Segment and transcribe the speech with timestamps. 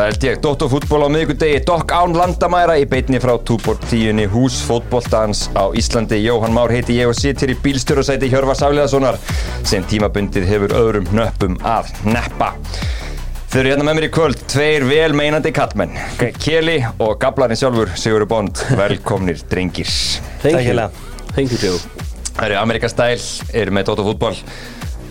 [0.00, 4.62] Það held ég, Dóttarfútból á miðgudegi, Dokk án landamæra í beitni frá Túborg 10 hús
[4.64, 6.16] fótboltans á Íslandi.
[6.24, 9.18] Jóhann Már heiti ég og situr í bílstjórasæti Hjörvar Sáliðasonar
[9.60, 12.54] sem tímabundið hefur öðrum nöppum að neppa.
[13.52, 15.92] Þau eru hérna með mér í kvöld, tveir vel meinandi kallmenn,
[16.40, 18.64] Keli og gablarinn sjálfur Sigurður Bond.
[18.80, 19.92] Velkomnir, drengir.
[20.40, 20.88] Thank you.
[21.36, 22.06] Thank you, Joe.
[22.30, 23.18] Það eru Amerikastæl,
[23.52, 24.38] eru með Dóttarfútból.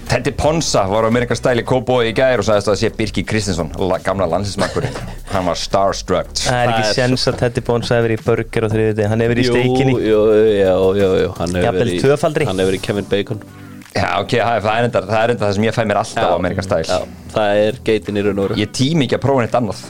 [0.10, 3.24] Teddy Ponsa var á Amerikastæl í Kóbói í gæðir og sagðist að það sé Birki
[3.30, 4.96] Kristinsson, la- gamla landsinsmakkurinn.
[5.30, 6.32] Hann var starstruck.
[6.34, 9.22] Það Það er ekki sens að Teddy Bones hafi verið í burger og þriðið hann
[9.22, 10.24] hefur verið í steikinni Jú, jú,
[10.58, 12.48] já, já, já, hann hefur verið í- tvöfaldri.
[12.50, 13.44] Hann hefur verið í Kevin Bacon
[13.90, 15.98] Já, ok, það er, það er, enda, það er enda það sem ég fæ mér
[16.02, 16.84] alltaf á Amerikastæl.
[16.90, 17.00] Já,
[17.34, 19.86] það er geitin í raun og veru Ég tími ekki að prófa neitt annað.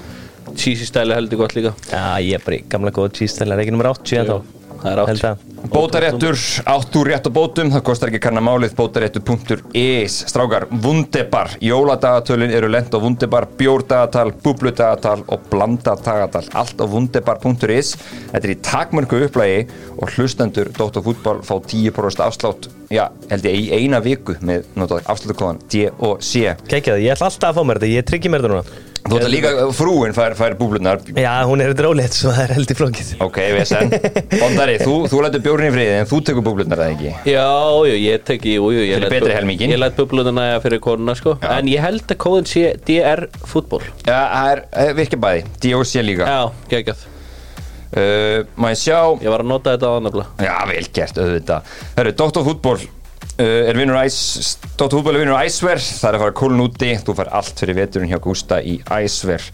[0.60, 3.72] Cheesy stæli heldur gott líka Já, ég er bara í gamla góða cheese-stæla, er ekki
[3.76, 4.38] nummer 80 en þá
[4.82, 5.10] það er 80.
[5.10, 5.46] Held að.
[5.70, 6.38] Bótaréttur,
[6.72, 12.96] áttu rétt á bótum, það kostar ekki kanna málið, bótaréttur.is Strákar, Wundebar, jóladagatölin eru lent
[12.96, 16.48] á Wundebar, bjórdagatal, búbludagatal og blandadagatal.
[16.56, 17.94] Allt á wundebar.is
[18.32, 19.62] Þetta er í takmörku upplægi
[20.00, 25.60] og hlustendur Dóttar fútbol fá 10% afslátt Já, held ég í eina viku með afsláttukóðan
[25.70, 26.56] D og C.
[26.66, 29.18] Kekja það, ég ætla alltaf að fá mér þetta, ég tryggi mér þetta núna Þú
[29.18, 32.76] ætla líka, frúin fær, fær búblunar Já, hún er drólið, svo það er held í
[32.78, 33.94] flókið Ok, VSN
[34.34, 37.14] Bondari, þú, þú lætur bjórin í friði en þú tekur búblunar eða ekki?
[37.32, 37.46] Já,
[37.90, 39.74] jú, ég teki, jú, jú ég Fyrir betri helminginn.
[39.74, 41.38] Ég læt bubluna næja fyrir konuna, sko.
[41.40, 41.54] Já.
[41.58, 45.74] En ég held að kóðin sé DR fútból Já, það er, það virkar bæði, D
[45.80, 46.28] og C líka.
[46.30, 47.08] Já, geggjað.
[47.90, 49.00] Uh, Má ég sjá?
[49.18, 51.72] Ég var að nota þetta á annafla Já, vel gert, auðvitað.
[51.96, 52.44] Herru, Dr.
[52.46, 52.78] Fútból
[53.40, 54.00] er vinnur.
[54.80, 58.12] Fútból er vinnur Æsver Það er að fara kólun úti, þú fær allt fyrir veturinn
[58.12, 59.46] hjá Gústa í Æsver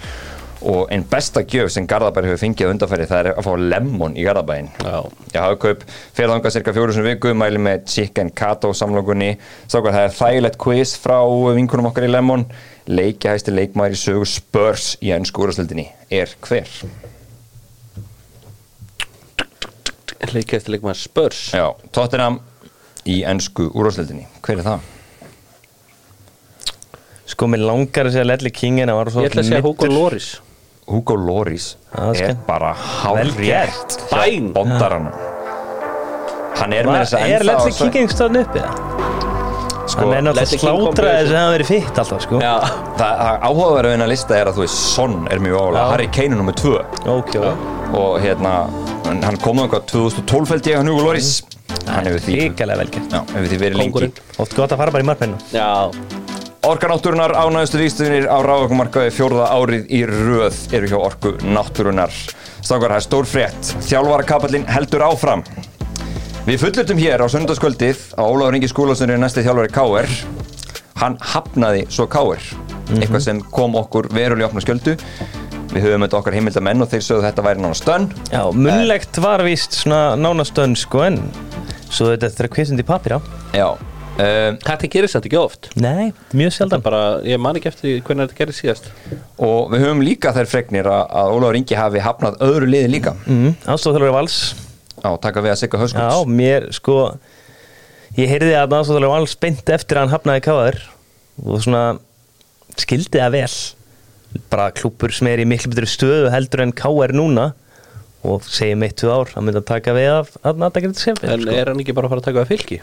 [0.65, 4.15] og einn besta gjöf sem Garðabær hefur fengið á undanfæri það er að fá lemon
[4.17, 4.95] í Garðabæin Já.
[5.33, 9.35] Ég hafa kaup fyrir þangað cirka fjóru sem viku mæli með Chicken Kato samlokunni.
[9.69, 11.19] Það er þægilegt quiz frá
[11.57, 12.47] vinkunum okkar í lemon.
[12.89, 16.71] Leikjahæsti leikmaður í sögu Spurs í ennsku úrastöldinni er hver?
[20.33, 21.45] Leikæsti leikmaður Spurs?
[21.53, 22.41] Já, Tottenham
[23.05, 24.25] í ennsku úrvarsleildinni.
[24.45, 24.91] Hver er það?
[27.25, 29.63] Sko, mér langar að segja Ledley King en það var svo Ég ætla að segja
[29.65, 29.87] Hugo.
[29.91, 30.27] Loris
[30.85, 31.65] Hugo Loris
[31.97, 32.43] er skemmt.
[32.45, 33.95] bara hár gert.
[34.11, 34.51] Bæn.
[34.53, 35.07] Bondarann
[36.55, 38.83] Hann er með þess að Er Ledley King einhvern stöðan uppi það?
[39.89, 42.53] sko, Hann er náttúrulega fyrir- þess að hann verið fitt alltaf, sko Já,
[42.97, 45.83] Það, það áhugaverðu en að lista er að þú veist Son er mjög Já.
[45.91, 46.75] Harry Kane er nummið 2
[47.15, 48.53] Ok, ok og hérna
[49.05, 51.41] hann hann kom á eitthvað 2012 held ég hann Hugo Loris
[51.87, 54.11] hann hefur því Ríkalega vel gert Já, hefur því verið lengi.
[54.41, 55.69] Oft gott að fara bara í margmennu já
[56.65, 62.09] Orkanáttúrunar ánægstu vístunir á ráðokumarkaði fjórða árið í röð eru hjá Orku Náttúrunar.
[62.65, 63.69] Stákar, það er stór frétt.
[63.85, 65.43] Þjálfarakapallin heldur áfram.
[66.47, 70.09] Við fullurtum hér á sunnudagskvöldið að Ólafur Ingi Skúlason er næsti þjálfari KR.
[71.03, 72.41] Hann hafnaði svo KR.
[72.97, 74.97] Eitthvað sem kom okkur verulega opna skjöldu.
[75.75, 78.05] Við höfum þetta okkar heimildamenn og þeir sögðu að þetta væri nána stönn.
[78.31, 81.19] Já, munnlegt var víst svona nánastönn, sko, en
[81.91, 83.19] Svo þetta er kvisindi pappir á
[83.55, 83.67] Já.
[84.15, 88.29] Uh, Þetta gerist þetta ekki oft Nei, mjög sjaldan bara, ég man ekki eftir hvernig
[88.29, 88.85] þetta gerist síðast
[89.43, 93.11] og við höfum líka þær fregnir að, að Ólafur Ingi hafi hafnað öðru liði líka.
[93.27, 94.37] mm, Ástofþjálfur Vals
[95.03, 96.31] Já, taka við að sigga Já, höskulds.
[96.31, 96.95] mér, sko
[98.15, 100.79] Ég heyrði að Ástofþjálfur Vals beint eftir að hann hafnaði káðar
[101.43, 101.83] Og svona
[102.79, 103.51] skildi það vel
[104.51, 107.51] Bara klúpur sem er í miklu betur stöðu heldur en KR núna
[108.25, 111.27] Og segjum eitt, tvö ár, hann myndi að taka við af að nata greitt sefi
[111.29, 112.79] En er hann ekki bara að fara að taka það fylki?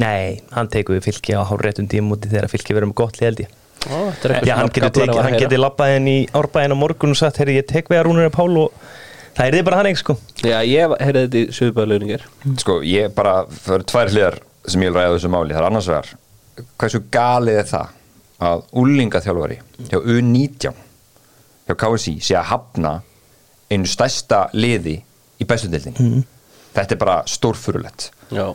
[0.00, 3.42] Nei, hann tekur við fylki á háréttum tímúti þegar fylki verður með gott lið held
[3.44, 3.52] ég
[3.84, 5.42] Ó, þetta er eitthvað Já, hann getur, Gablar tekið, var að hann heyra.
[5.44, 8.32] getur labbað inn í árbæðin á morgun og sagt, herri, ég tek við að Rúnari
[8.34, 8.78] Pál og
[9.36, 10.16] það er þið bara hann ekki, sko.
[10.40, 12.24] Já, ég heyrði þetta í Suðbæðalauningar
[12.64, 14.38] Sko, ég bara, það eru tvær hliðar
[14.72, 16.10] sem ég vil ræða þessu máli, það er annars vegar
[16.80, 17.92] hversu galið er það
[18.42, 19.58] að úlingaþjálfari
[19.90, 20.74] hjá U19
[21.68, 22.94] hjá KSI sé að hafna
[23.72, 24.98] einu stærsta liði
[25.40, 26.24] í bestundildinni
[26.74, 28.08] þetta er bara stórfurulegt.
[28.34, 28.48] Já,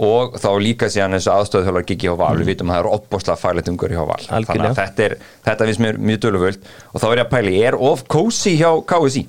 [0.00, 3.40] og þá líka síðan þessu aðstöðuþjálfar gigi hjá Val, við vitum að það eru opbóðslega
[3.42, 4.70] fælætt umhverju hjá Val, þannig Algjörlega.
[4.70, 5.14] að þetta, er,
[5.46, 6.70] þetta finnst mér mjög döluvöld.
[6.90, 9.24] Og þá er ég að pæli, er of kósi hjá KSI?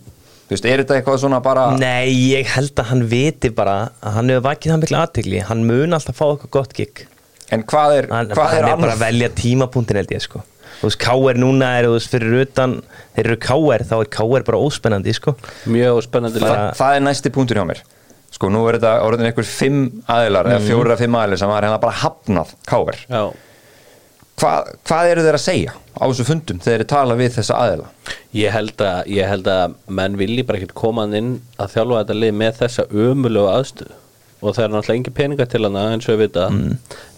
[0.47, 4.17] Þú veist, er þetta eitthvað svona bara Nei, ég held að hann viti bara að
[4.17, 7.03] hann hefur vakið það miklu aðtegli, hann mun alltaf fá eitthvað gott gig.
[7.51, 10.43] En hvað er, Hann, hvað hann er er, bara að velja tímapunktin held ég, sko.
[10.81, 11.37] Þú veist, K.R.
[11.43, 12.77] núna er, þú veist, fyrir utan,
[13.15, 13.83] þeir eru K.R.
[13.91, 14.45] þá er K.R.
[14.47, 15.35] bara óspennandi, sko.
[15.69, 16.71] mjög spennandi Bara- lag.
[16.71, 17.83] Þa, það er næsti punktur hjá mér
[18.31, 21.81] sko nú er þetta orðin einhver fimm aðilar eða fjóra fimm aðilar sem var hérna
[21.83, 22.53] bara hafnað
[23.11, 23.23] Já,
[24.41, 24.51] Hva,
[24.87, 27.89] hvað eru þeir að segja á þessu fundum þegar þeir tala við þessa aðila
[28.33, 32.17] ég held að, ég held að menn vilji bara ekkert koma inn að þjálfa þetta
[32.23, 33.99] lið með þessa ömulegu aðstöðu
[34.41, 36.63] og það er náttúrulega engin peningar til hana eins og við vita en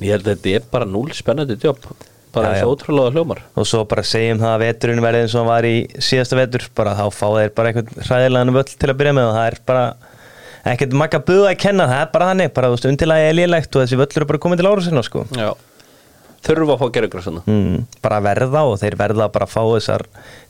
[0.04, 1.88] ég held að þetta er bara núl spennandi jobb.
[2.34, 3.44] Bara eins og ótrúlega hljómar.
[3.60, 6.66] Og svo bara segjum það að veturinn verði eins og hann var í síðasta vetur.
[6.76, 9.60] Bara þá fá þeir bara einhvern hræðilegan völl til að byrja með og það er
[9.70, 9.84] bara
[10.74, 12.56] ekkert makka buða að kenna, það er bara þannig.
[12.56, 15.06] Bara þú veist, undirlagi er lélegt og þessi völlur er bara komin til ára sinna
[15.06, 15.28] sko.
[15.38, 15.52] Já.
[16.44, 20.04] Þurfa að fá gerðugra svona mm, bara verða og þeir verða bara að fá þessar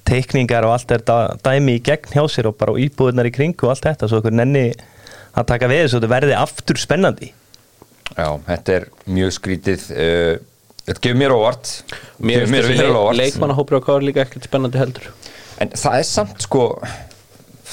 [0.10, 3.76] teikningar og allt þetta dæmi í gegn hjá sér og bara íbúðunar í kring og
[3.76, 4.10] allt þetta.
[4.10, 4.72] Svo okkur nenni
[5.34, 7.32] að taka við þessu og þetta verði aftur spennandi.
[8.14, 10.34] Já, þetta er mjög skrítið uh,
[10.84, 11.70] Þetta gefur mér óvart.
[12.20, 13.16] Mér Gefur mér finnst þessi óvart.
[13.22, 15.06] leikmannahópur á káður líka ekkert spennandi heldur.
[15.64, 16.66] En það er samt sko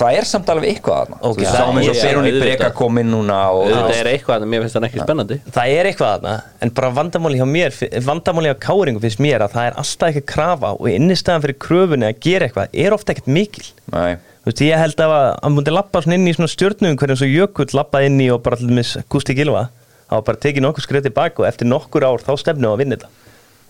[0.00, 1.16] Það er samt alveg eitthvað þarna.
[1.28, 2.44] Ok, Þú það Sáum eins og er- Beruni auðvitað.
[2.46, 5.36] Breka komin núna og, Þetta er eitthvað en mér finnst það ekki spennandi.
[5.58, 6.34] Það er eitthvað þarna
[6.64, 7.76] en bara vandamáli hjá mér
[8.06, 12.08] vandamáli hjá káringu finnst mér að það er alltaf ekki krafa og innistæðan fyrir kröfunni
[12.08, 13.66] að gera eitthvað er ofta ekkert mikil.
[13.92, 17.16] Nei, Þú veist, ég held að að múndi lappa svona inn í svona stjórnum hvernig
[17.16, 19.66] eins og Jökull lappaði inn í og bara til dæmis Gusti Gilva
[20.08, 22.80] þá var bara tekið nokkur skrið tilbaka og eftir nokkur ár þá stefnum við að
[22.84, 23.10] vinna þetta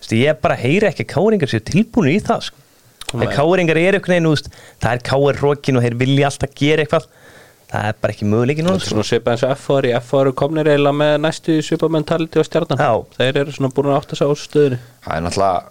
[0.01, 2.63] Þú veist, ég bara heyri ekki að káringar séu tilbúinu í það sko.
[3.11, 4.47] En káringar eru einhvern veginn, þú veist,
[4.81, 7.05] það er káir hrókin og þeir vilja alltaf gera eitthvað
[7.71, 8.95] það er bara ekki möguleiki núna er sko.
[8.95, 12.81] svona svipað eins og FR í eru komnir eiginlega með næstu svipað mentality á stjarnan
[12.83, 12.91] Já.
[13.15, 15.61] Þeir eru svona búin að átta sig á stöðunni það er náttúrulega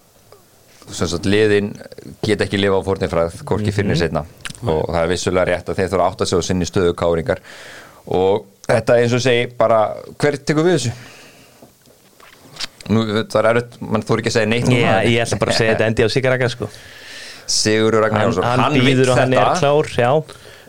[0.90, 1.72] sem sagt, liðin
[2.24, 3.98] get ekki lifa á fórnifræð hvorki fyrir Mhm.
[3.98, 4.24] setna
[4.62, 7.38] og það er vissulega rétt að þeir þurfa að átta sig á sinni stöðu káringar
[8.06, 10.92] og þetta eins og segi bara hver tekur við þessu?
[12.90, 14.94] Nú, það er erut, mann þú ekki að segja neitt núna.
[15.06, 16.68] ég, ætla bara að segja þetta endi á Sigaraka sko.
[17.50, 20.10] Sigurður Ragnar hann, hann, hann, býður og hann er klár já.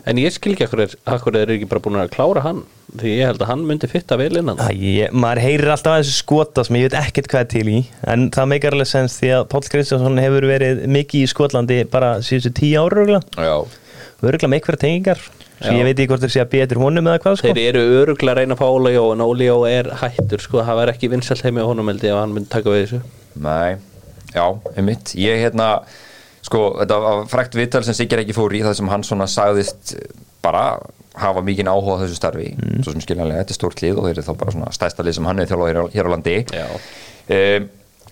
[0.08, 2.62] En ég skil ekki akkur er, akkur er ekki bara búin að klára hann
[2.92, 4.58] Því ég held að hann myndi fitta vel innan.
[5.16, 7.78] Maður heyrir alltaf að þessu skota sem ég veit ekkert hvað er til í
[8.12, 12.10] en það meikar alveg sens því að Páll Kristjánsson hefur verið mikið í Skotlandi bara
[12.20, 13.54] síðustu tíu ára Já,
[14.20, 15.24] örgulega með einhverja tengingar
[15.62, 15.72] Já.
[15.78, 17.54] ég veit ekki hvort þeir sé að býja eftir honum eða hvað sko.
[17.54, 20.62] Þeir eru öruglega að reyna að fá Óla Jó En Óli Jó er hættur sko.
[20.66, 23.00] Það var ekki vinsalt heimi á honum held ég ef hann myndi taka við þessu.
[23.42, 23.76] Nei,
[24.34, 25.14] já, einmitt.
[25.22, 25.68] Ég hérna,
[26.42, 29.94] sko, þetta var frækt viðtal sem Sigur ekki fór í það sem hann svona sagðist
[30.42, 30.64] bara
[31.22, 32.82] hafa mikinn áhuga á þessu starfi Mm.
[32.82, 35.14] svo sem skiljanlega, þetta er stórt lið og þeir eru þá bara svona stærsta lið
[35.18, 36.36] sem hann er þjálfa hér, á- hér á landi.
[36.50, 36.66] Já.
[37.28, 37.68] um,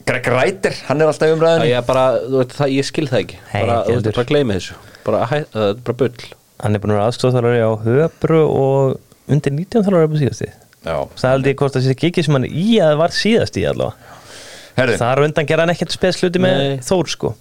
[0.07, 3.37] Greg Ræder, hann er alltaf umræðinni ég bara, þú veit, það, ég skil það ekki.
[3.53, 4.75] Nei, bara, þú bara gleymi þessu.
[5.05, 6.15] Bara, hæ, það er bara bull.
[6.61, 10.49] Hann er búin að vera aðstofþjálfari á Höbru og undir 19 þjálfari upp á síðasti.
[10.85, 13.67] Já, það held ég hvort það sé ekki sem hann í að var síðast í
[13.69, 14.97] allavega.
[15.01, 16.81] Þar undan gera hann ekkert spesluti með.
[16.87, 17.35] Þór sko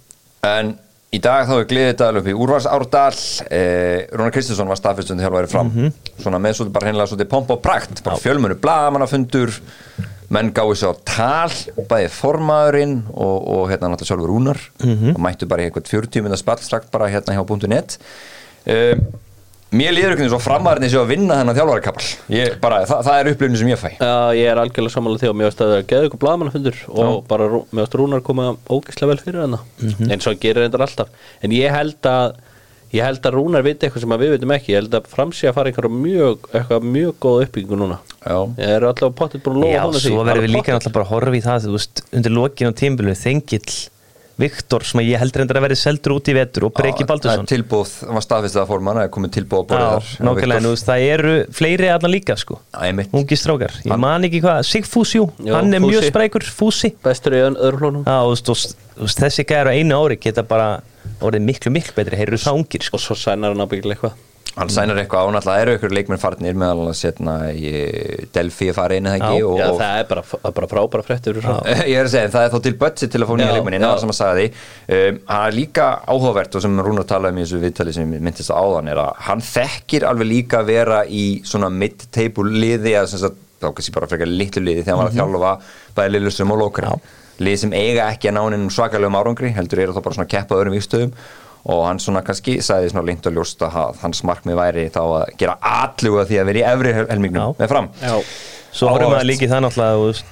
[0.45, 0.75] En
[1.11, 3.15] í dag þá er gleðið dal upp í Úrvars Árdal
[3.49, 5.71] eh, Rúnar Kristinsson var staðfyrstundi þjálfari fram.
[5.73, 5.93] Mhm.
[6.19, 8.03] svona með svolítið bara hreinlega svolítið pomp og prakt.
[8.05, 9.55] Bara fjölmunu blagamannafundur
[10.29, 14.59] menn gáði á tal bæði formaðurinn og, og hérna náttúrulega sjálfur Rúnar.
[14.83, 15.15] Mhm.
[15.15, 17.97] og mættu bara í eitthvað 40 minna spall strakt bara hérna hjá .net.
[18.69, 19.07] Um,
[19.69, 21.57] Mér líður ekki eins og framæðurinn séu að vinna þennan
[22.63, 23.89] bara, það, það er upplifinu sem ég fæ.
[24.01, 26.79] Já, ég er algjörlega sammála því og mér veist að það er geðu ykkur blaðmannafundur
[26.89, 29.59] og bara Rú- mér veist Rúnar koma ógeðslega vel fyrir hana.
[30.09, 31.11] Eins og hann gerir reyndar alltaf.
[31.45, 32.39] En ég held að
[32.97, 34.73] ég held að Rúnar viti eitthvað sem að við veitum ekki.
[34.73, 37.99] Ég held að framsí að fara einhverja mjög eitthvað mjög góð uppbyggingu núna.
[38.25, 38.39] Já.
[38.57, 40.01] ég er alltaf potið búin að Já, lofa honum
[44.39, 47.45] Viktor sem ég heldur endur að verði seldur út í vetur og Breki Baldursson Það
[47.45, 50.87] er tilbúð, það var staðfyrst að forman það er komið tilbúð á þar nákvæmlega, veist,
[50.87, 52.59] það eru fleiri allan líka sko.
[52.71, 53.11] Já, einmitt.
[53.19, 56.13] Ungi strákar, ég man ekki hvað Sigfús, jú, Já, hann er mjög Fúsi.
[56.13, 56.93] sprækur Fúsi.
[57.03, 57.43] Bestur í
[59.03, 60.71] veist, þessi gæður á einu ári geta bara
[61.23, 62.99] orðið miklu, miklu betri, eru það ungir sko.
[62.99, 64.17] Og svo sænar hann ábyggilega eitthvað
[64.57, 67.69] Hann sænar eitthvað án alltaf eru ykkur leikmenn farnir meðal annars hérna í
[68.33, 70.23] Delphi að fara inn eða ekki Já, það er bara,
[70.57, 71.53] bara frábæra svo.
[71.91, 73.85] ég er að segja, það er þá til budget til að fá nýja leikmenn inn,
[73.85, 77.39] það var sem að sagði um, hann er líka áhugavert og sem Rúnar talaði um
[77.39, 80.73] í þessu viðtali sem ég myndist á áðan er að hann þekkir alveg líka að
[80.73, 84.95] vera í svona mid-table liði að sem sagt, þá kannski bara frekar litlu liði þegar
[84.97, 85.53] hann var að þjálfa
[85.99, 86.85] bæði Lillusum og Lókar
[87.39, 88.43] lið sem eiga ekki að ná
[91.65, 94.85] að og hann svona kannski sagði svona lengt og ljóst að ha- hans markmið væri
[94.89, 97.89] þá að gera alluga því að vera í efri hel- helmingnum með fram.
[98.01, 98.15] Já,
[98.71, 99.23] Svo Áhugavert.
[99.23, 100.23] við líka í það náttúrulega,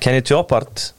[0.00, 0.92] Kenny Chopard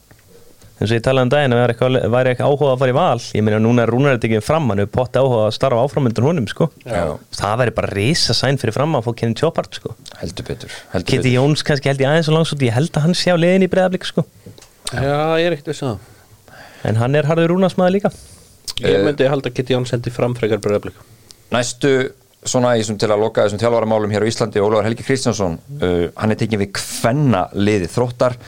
[0.80, 2.94] eins og ég talaði um daginn að væri eitthvað, væri eitthvað áhuga að fara í
[2.96, 3.18] val.
[3.36, 6.46] Ég meina núna er Rúnar ekki fram hann er potti áhuga að starfa áframundur honum
[6.48, 6.70] sko.
[6.86, 7.18] Já.
[7.36, 9.94] það væri bara risa sæn fyrir fram að fá Kenny Chopard sko.
[10.22, 11.36] Heldur betur, heldur Kitty betur.
[11.36, 13.66] Jóns kannski held ég aðeins og langs út ég held að hann sé á leiðin
[13.68, 14.24] í breðablík sko.
[14.90, 15.98] Já ég er ekkert viss að það.
[16.88, 18.10] En hann er harður Rúnarsmaður líka
[18.80, 20.96] Ég Eh, myndi halda að Kitty Jón sendi fram frekar bröðablik
[21.50, 21.90] næstu
[22.46, 26.06] svona í þessum til að loka þessum þjálfaramálum hér á Íslandi Ólafur Helgi Kristjánsson uh,
[26.16, 28.38] hann er tekinn við kvenna liði þróttar.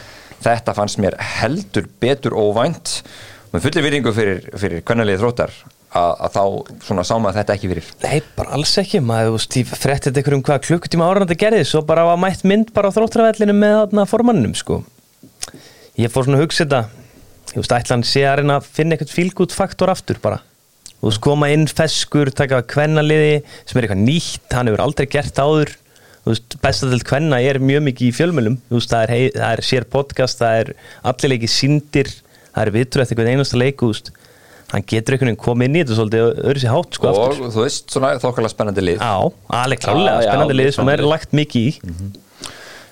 [0.42, 3.02] Þetta fannst mér heldur betur óvænt.
[3.52, 5.52] Með fullir virðingu fyrir, fyrir kvenna liði þróttar
[5.92, 6.42] að, að þá
[6.86, 7.90] svona sá maður þetta ekki fyrir.
[8.06, 9.76] Nei, bara alls ekki, maður, þú veist, ég
[10.08, 13.54] þetta ykkur um hvað klukkutíma árandi gerði, svo bara var mætt mynd bara á þróttarvellinu
[13.58, 14.80] með þarna formanninum, sko.
[16.00, 16.82] Ég fór svona að hugsa þetta,
[17.52, 20.40] Þú veist, ætla hann sé að reyna að finna eitthvað fílgút faktor aftur bara.
[21.02, 25.40] Þú veist, koma inn feskur, taka kvennaliði sem er eitthvað nýtt, hann hefur aldrei gert
[25.42, 25.74] áður.
[26.22, 29.54] Þú veist, bestadelt kvenna er mjög mikið í fjölmjölum Þú veist, það er, hei, það
[29.56, 30.68] er sér podcast, það er
[31.10, 32.10] allir leikið síndir
[32.52, 34.12] það er vitur eftir einhvern einasta leik, þú veist.
[34.72, 37.50] Hann getur einhvern veginn komið inn í þetta svolítið öðru sér hátt, sko, og aftur
[37.52, 39.02] þú veist, svona þokkalega spennandi lið.
[39.02, 41.10] Já, alveg klálega, Já, já, spennandi lið mjög sem er lið.
[41.12, 41.74] lagt mikið í.
[41.82, 42.31] Já,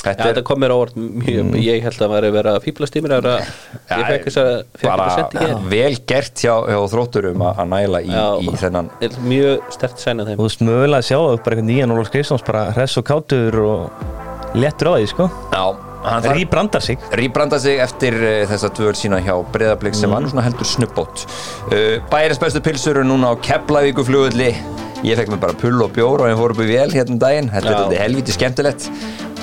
[0.05, 3.03] þetta kom mér á orð mjög, ég held að það væri verið að fýblast í
[3.05, 4.53] mér að ég fekk þess að
[4.85, 8.15] bara þetta vel gert hjá, hjá þrótturum að næla í,
[8.47, 10.41] í þennan er mjög stert sænað þeim.
[10.41, 13.61] Þú veist, mögulega að sjá það bara eitthvað nýjan Ólafs Kristjáns bara hress og kátur
[13.67, 15.29] og léttur á því, sko.
[15.53, 15.65] Já,
[16.09, 17.09] hann þarf Rýbrandar sig.
[17.21, 21.27] Rýbranda sig eftir uh, þessa dvöl sína hjá Breiðablík sem var nú svona heldur snubbót
[21.29, 24.55] uh, Bæris bestu pilsur eru núna á Keflavíku flugulli
[25.05, 27.21] ég fekk mér bara pull og bjór og ég fór upp í vel hérna um
[27.21, 27.47] daginn.
[27.53, 28.89] Þetta er þetta helviti skemmtilegt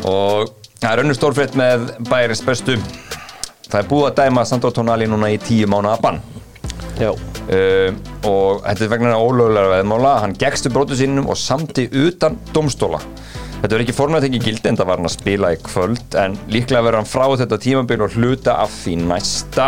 [0.06, 2.77] og það er önnur stórfrétt með Bæris bestu.
[3.68, 6.22] Það er búið að dæma Sandro Tonali núna í tíu mánuða bann.
[6.98, 7.89] Já, uh,
[8.25, 10.13] og þetta er vegna ólögulega veðmála.
[10.24, 13.01] Hann gegstu brótu sínum og samti utan domstóla
[13.58, 16.38] þetta verður ekki formlega tekið gildi en það var hann að spila í kvöld en
[16.54, 19.68] líklega verður hann frá þetta tímabil og hluta af því næsta.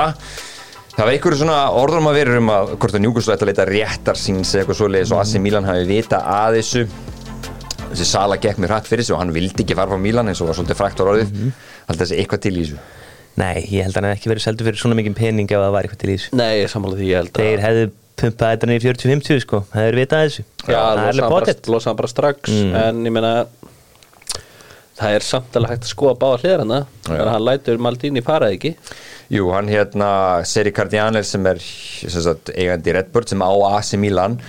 [0.93, 3.65] Það var einhverju svona orðum að vera um að hvort að Njúkustú ætti að leita
[3.69, 6.83] réttar síns eða eitthvað svoleiðis og AC Milan hafi vita að þessu
[7.91, 10.41] þessi Sala gekk mér hrætt fyrir sig og hann vildi ekki fara frá Milan eins
[10.43, 12.01] og var svolítið frækt á orðið mm -hmm.
[12.01, 12.79] þessi eitthvað til í þessu?
[13.39, 15.73] Nei, ég held að hann hef ekki verið seldur fyrir svona mikið pening ef það
[15.75, 16.35] var eitthvað til í þessu.
[16.35, 17.85] Nei, ég sammála því ég held að Þeir hefðu
[18.19, 19.61] pumpað þetta niður í 40-50 sko.
[19.73, 20.43] Það er vitað þessu.
[20.59, 23.33] Já, það er losa alveg hann, bara, strax en ég meina
[24.99, 26.73] það er samt alveg hægt að skoða báða hliðar hann
[27.05, 28.73] þannig að hann lætur Maldini fara ekki.
[29.29, 30.09] Jú, hann hérna,
[30.49, 34.39] Seri Cardianer sem er sem sagt, eigandi Redbird sem á AC Milan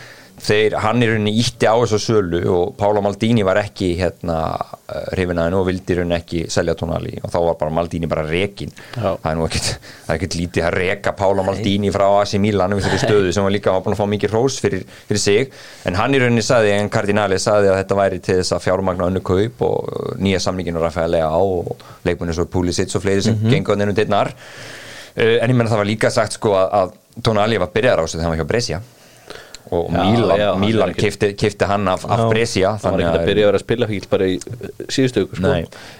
[0.40, 4.38] þeir, hann er rauninni ítti á þessu sölu og Pála Maldini var ekki hérna
[5.12, 8.24] hrifin að hennu og vildi rauninni ekki selja tónali og þá var bara Maldini bara
[8.26, 9.14] rekin Já.
[9.20, 9.68] það er nú ekkert,
[10.06, 13.46] það er ekkert lítið að reka Pála Maldini frá AC Milan við þeirri stöðu sem
[13.46, 15.54] var líka að fá mikið hrós fyrir, fyrir sig,
[15.88, 19.10] en hann í rauninni saði en Cardinali saði að þetta væri til þess að fjármagna
[19.10, 23.04] önnu kaup og uh, nýja samlingin og Rafael Lea á og leikmunni svo Pulisic og
[23.04, 23.50] fleiri sem mm -hmm.
[23.54, 24.34] gengur ennum dittnar
[25.10, 28.02] Uh, en ég menna það var líka sagt sko að, að Tonali var byrjar á
[28.06, 28.80] þessu þegar hann var hjá Brescia
[29.70, 32.22] og Já, Milan, já, er ekki- kifti, kifti hann af, af.
[32.32, 34.38] Brescia hann var ekki að byrja að vera að spila fíl bara í
[34.90, 35.52] síðustu ykkur sko.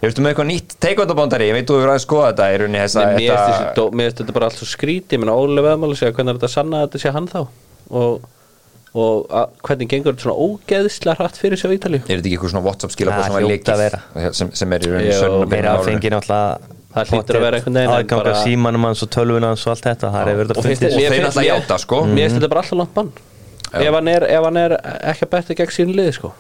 [0.03, 3.05] Veistu með eitthvað nýtt teikvöndabóndari, ég veit þú hefur að skoða þetta er unni þessa
[3.07, 6.41] Nei, mér finnst þetta- bara allt svo skríti ég meina Óli Veðmáli segja hvernig er
[6.41, 7.41] þetta sanna að þetta sé hann þá?
[7.91, 8.21] Og,
[8.95, 12.03] og að, hvernig gengur þetta svona ógeðslega hratt fyrir sig á Ítalíu?
[12.03, 14.33] Er þetta ekki eitthvað svona Whatsapp skilabóð Það sem að vera.
[14.35, 18.25] sem, sem er í rauninni að náttúrulega Það hlýtur að vera einhvern veginn, en Aðganga
[18.25, 20.09] bara- símanum hans og tölvun hans og allt þetta.
[20.11, 21.99] Það er verið og að þeir náttúrulega mér- játa, sko.
[22.03, 23.13] mér finnst þetta bara alltaf langt bann
[23.73, 24.77] ef hann er, ef hann er
[25.13, 26.35] ekki að betta gegn sínu liði sko.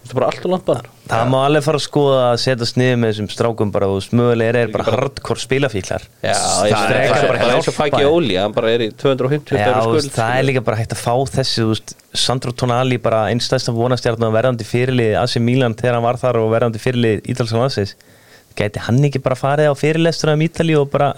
[0.00, 0.86] Þetta er bara alltaf langt bann.
[1.10, 4.62] Það má alveg fara að skoða að setja sniðu með þessum strákum bara og smögulega
[4.62, 6.06] er bara hardcore spilafíklar.
[6.24, 8.06] Já, Það er það er bara bara eins og þeim.
[8.08, 11.14] Óli hann bara er í 250 Já, skuld það er líka bara hægt að fá
[11.36, 16.22] þessi veist, Sandro Tonali bara einstæðsta vonastjarn og verðandi fyrirlið AC Milan þegar hann var
[16.24, 17.94] þar og verðandi fyrirlið Ítalska landsins.
[18.56, 21.12] Gæti hann ekki bara farið á fyrirlestur um Ítali og bara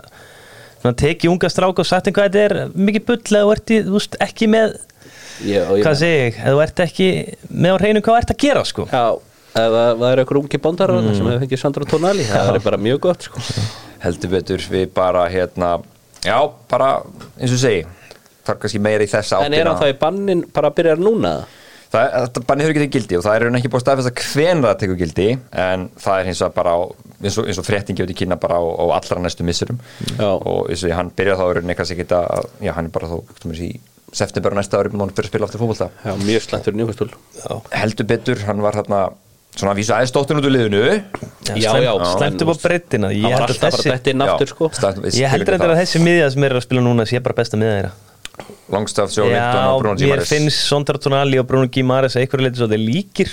[0.82, 3.72] svona, tekið unga strák og sagt þeim hvað þetta er mikið bull eða þú ert
[3.72, 4.74] í, þú veist, ekki með
[5.42, 7.10] Já, og ég hvað meina- segi ég, eða þú ert ekki
[7.50, 8.88] með á hreinu hvað ert að gera sko.
[8.92, 9.06] Já,
[9.62, 11.14] eða það er einhver ungi bóndar mm.
[11.16, 13.42] sem hefur fengið Sandro Tonali það er bara mjög gott sko.
[14.02, 15.74] Heldur betur við bara hérna
[16.24, 16.38] já,
[16.70, 16.94] bara
[17.38, 17.82] eins og ég segi
[18.46, 21.34] þarf kannski meira í þessa en er hann þá í bannin bara að byrja núna?
[21.92, 24.26] Það, þetta bannið hefur ekki tekið gildi og það er raun ekki búið að staðfesta
[24.32, 25.26] hvenær það tekur gildi
[25.62, 26.80] en það er hins vegar bara á,
[27.20, 29.80] eins og, eins og fréttin gefur til kynna bara á, á allra næstu missurum
[30.16, 30.30] Já.
[30.32, 33.10] og eins og ég, hann byrjar þá raun ekki að að, já, hann er bara
[33.12, 33.74] þá tumur, í
[34.12, 35.88] september og næsta ári múin fyrir að spila aftur fótbolta.
[36.04, 37.10] Já, mjög slæmt fyrir njúkastúl
[37.72, 39.00] heldur betur, hann var hérna
[39.56, 40.82] svona að vísa aðeins stóttin út úr liðinu.
[41.56, 44.70] Já, já, slæmt en- upp á breyttina hann var alltaf bara aftur sko.
[44.70, 45.70] ég heldur þetta.
[45.72, 47.92] að þessi miðja sem er að spila núna sé bara besta miðja þeirra.
[48.72, 52.24] Longstaff, Joe Linton Já, og Bruno mér Gimares finnst Sondra Tonali og Bruno Gimares að
[52.24, 53.32] einhverju leiti svo þeir líkir.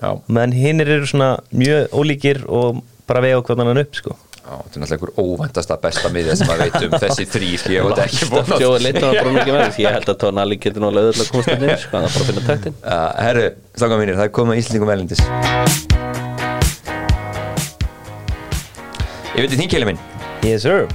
[0.00, 0.16] Já.
[0.32, 4.16] menn hinnir eru svona mjög ólíkir og bara vega hvernig hann upp sko.
[4.40, 7.86] Þetta er náttúrulega einhver óvæntasta besta miðja sem maður veit um þessi þrý skil ég
[7.86, 10.90] veit ekki búin að Jói Leitton og Bruno Gimares ég held að Tonali getur nú
[10.90, 13.46] alveg öðvöld að komast inn sko, það er bara að finna taktin Uh, herru,
[13.78, 15.88] slangar mínir, það er komið að Íslendingum velindis
[19.30, 20.00] Ég veit í þín keilir minn.
[20.44, 20.88] Yes sir.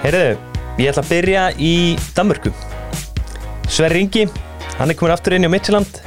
[0.00, 0.38] Heyrðu,
[0.80, 1.74] ég ætla að byrja í
[2.16, 2.50] Danmörku.
[3.70, 4.24] Sverri Ingi,
[4.78, 6.00] hann er komin aftur inn í Midtjylland.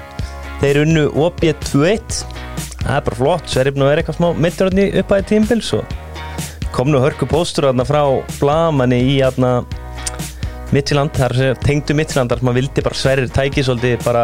[0.60, 2.47] Þeir unnu OB21
[2.88, 5.74] Það er bara flott, Sverri er búin að vera eitthvað smá mitturotni upp að tímbils
[5.76, 5.96] og
[6.72, 8.02] kom nú hörku póstur þarna frá
[8.40, 9.52] blamanni í þarna
[10.72, 14.24] Midtjylland, segja, tengdu Midtjylland þar sem maður vildi bara Sverri tæki svolítið bara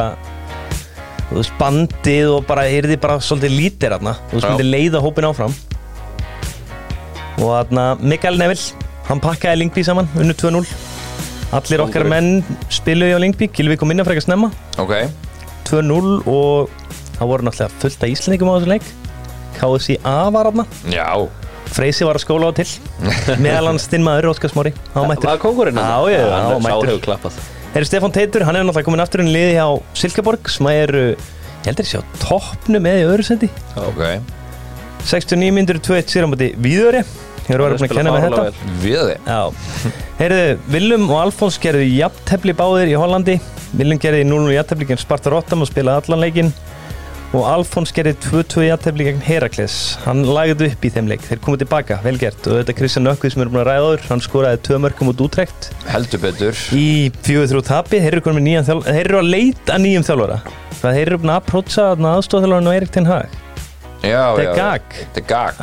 [1.34, 4.15] þú bandið og bara yrði bara svolítið lítir þarna.
[4.29, 4.51] Þú veist, Já.
[4.51, 5.55] myndi leiða hópin áfram.
[7.39, 10.67] Og þarna Mikael Neville hann pakkaði Lingby saman, unnu 2-0
[11.53, 12.39] allir okkar menn
[12.74, 14.50] spiluði á Lingby Gilvi kom inn að frekar snemma.
[14.82, 14.93] Ok,
[15.70, 16.82] 2-0 og
[17.20, 18.91] það voru náttúrulega fullt af Íslandingum á þessu leik.
[19.60, 21.08] KSI-A var aðna já.
[21.74, 22.67] Freysi var að skóla á til.
[23.41, 24.74] Meðal hans þinn maður, Óskar Smári.
[24.93, 26.89] Hann var kongurinn Já, já, já, hann var Sá mættur.
[26.91, 27.38] hefur klappað
[27.74, 29.65] Þeir Stefán Teitur, hann er náttúrulega komin aftur í liði hjá
[29.98, 33.50] Silkeborg sem er, ég heldur að sé á toppnum eða í öðru sendi
[33.82, 34.03] Ok,
[35.10, 37.01] 69 myndur 2-1 sér á móti Víðöri
[37.48, 38.67] Hefur verið búin að kenna með þetta.
[38.84, 39.39] við þið Já,
[40.22, 40.43] heyrðu,
[40.75, 43.36] Willum og Alfons gerðu jafntefli báðir í Hollandi.
[43.75, 46.53] Willum gerði 0-0 jafntefli gegn Sparta Rotterdam og spilaði allan leikinn
[47.33, 49.75] og Alfons gerði 2-2 jafntefli gegn Herakles.
[50.03, 52.45] Hann lagði upp í þeim leik, þeir komið tilbaka, vel gert.
[52.45, 55.23] Og þetta Kristján Nökkvið sem er búin að ræða áður hann skoraði tvö mörgum út
[55.25, 56.59] útrekt Heldur betur.
[56.77, 60.05] Í 4-3 tapi, þeir eru komin með nýjan þjálfara þeir eru að leita að nýjum
[60.09, 60.37] þjálfara.
[60.83, 63.39] Það þeir eru búin að approacha aðstofþjálfarinn og Erik Ten Hag.
[64.03, 64.43] Já, já.
[64.43, 65.59] Er gag Þetta er gag.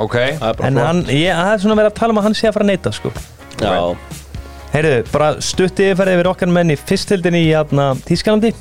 [0.00, 2.48] Ok, er en hann, ég, það er svona verið að tala um að hann sé
[2.48, 3.12] að fara að neita sko.
[3.60, 3.72] Já,
[4.70, 8.52] Heyrðu, bara stutti yfirferði yfir okkar menn í fyrstöldinni í jafna, Tískalandi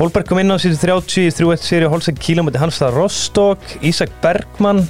[0.00, 3.60] Holberg kom inn á síðu 30 3-1 séri Holsek kílómetri Hansstad Rostock.
[3.84, 4.86] Ísak Bergmann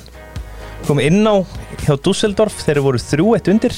[0.86, 1.42] kom inn á
[1.82, 3.74] hjá Dusseldorf þeir voru 3-1 undir.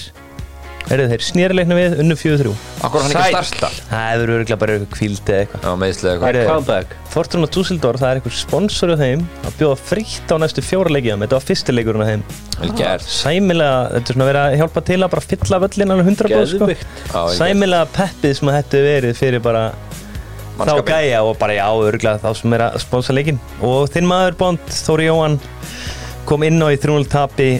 [0.91, 3.69] Heyrðu, þeir snýrleikna við unnu 4-3 akkur hann ekki starta?
[3.87, 5.63] Það hefur örgulega bara eitthvað kvíld eða eitthvað.
[5.65, 6.27] Já, meðslega eitthvað.
[6.29, 6.97] Heyrðu, comeback.
[7.15, 11.23] Fortuna Dusseldorf, það er eitthvað sponsor á þeim að bjóða frítt á næstu fjóra leikið
[11.23, 12.27] þetta var fyrsti leikurinn á þeim.
[12.59, 13.07] Vel gert.
[13.09, 16.71] Sæmilega, þetta er svona verið að hjálpa til að bara fylla völlin alveg 100% sko.
[17.39, 19.65] Sæmilega peppið sem að þetta verið fyrir bara
[20.61, 23.41] þá gæja og bara já, örgulega þá sem er að sponsa leikinn.
[23.65, 25.39] Og þinn maður Bond, Þóri Jóhann
[26.29, 27.51] kom inn á í 3-0 tapi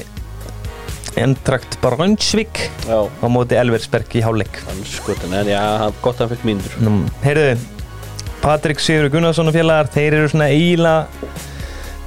[1.19, 4.63] Endrakt Brunsvík Já, á móti Elversberg í hálfleik.
[4.65, 5.61] Hann skotin En já,
[6.01, 6.95] gott að hann fekk mínur Nú,
[7.25, 7.57] Heyrðu,
[8.41, 11.09] Patrik Sigur Gunnarsson og félagar, þeir eru svona eiginlega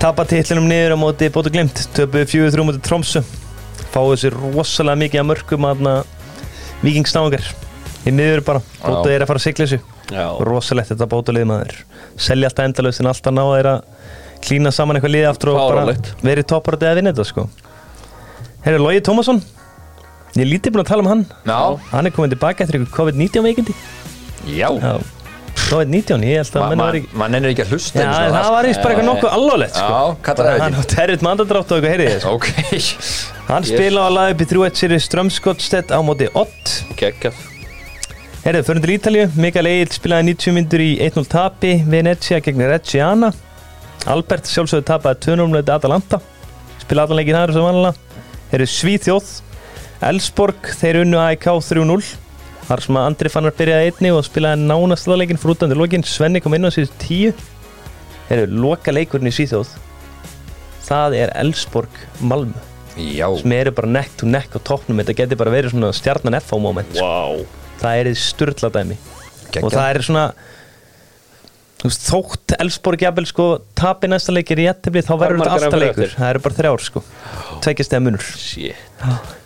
[0.02, 3.22] tapa titlinum niður á móti Bóta Glimt, töpu 4-3 móti Tromsu
[3.94, 5.86] fáu sér rosalega mikið að mörgum að
[6.84, 7.46] vikingsnáðingar
[8.06, 9.95] í miður bara, Bóta er að fara að sigla þessu
[10.46, 11.76] rosalegt þetta bótalið maður.
[12.18, 13.82] Selja alltaf endalaust en alltaf ná þeir að
[14.46, 17.48] klína saman eitthvað liði aftur og bara verið topparöndið að vinna þetta sko.
[18.66, 19.42] Herra Lógi Tómasson.
[20.36, 21.26] Ég er lítið búin að tala um hann.
[21.48, 21.60] Já,
[21.94, 23.76] hann er komin tilbaka eftir eitthvað COVID-19 veikindi.
[24.52, 24.68] Já.
[24.84, 24.98] Já.
[25.66, 28.10] COVID-19, ég held að Ma- menn ma- var ekki Man ennir ekki að hlusta Já,
[28.12, 30.18] á það var eins bara eitthvað nokkuð alvarlegt sko.
[30.28, 32.34] Það hann átti erfitt mandadrátt og eitthvað heyrið sko.
[32.36, 32.48] Ok.
[33.48, 37.40] Hann spila á laði upp í 3-1 séri Strömskottstedt á móti 8 geggjað
[38.46, 43.32] Herðu, förum til Ítalíu, Mikael Egil spilaði 90 myndur í 1-0 tapi Venezia gegn Reggiana.
[44.14, 46.20] Albert sjálfsögðu tapaði 2-0 með Atalanta.
[46.84, 48.20] Spilaði allan leikinn þar sem vanlega
[48.52, 49.32] Herðu Svíþjóð
[50.12, 51.98] Elsborg, þeir unnu AIK 3-0
[52.70, 56.06] þar sem að Andri Fannar byrjaði einni og spilaði nánast aðleikin frútandi lokin.
[56.06, 57.44] Svenni kom inn á síðan 10
[58.30, 59.74] Herðu, loka leikurinn í Svíþjóð.
[60.86, 62.62] Það er Elsborg Malmö
[62.94, 65.02] sem eru bara neck to neck á toppnum.
[65.02, 67.00] Þetta geti bara verið svona stjarnan FH moment.
[67.02, 67.48] Wow
[67.82, 68.98] það er styrla dæmi.
[69.46, 69.64] Geggjað.
[69.64, 70.26] og það er svona
[71.86, 73.46] veist, þótt Elfsborg jafnvel sko
[73.78, 76.14] tapi næsta leikir í jættibli þá verður þetta alltaf leikur.
[76.16, 77.04] það eru bara þrjár sko.
[77.66, 78.32] Tveggjast eða munur.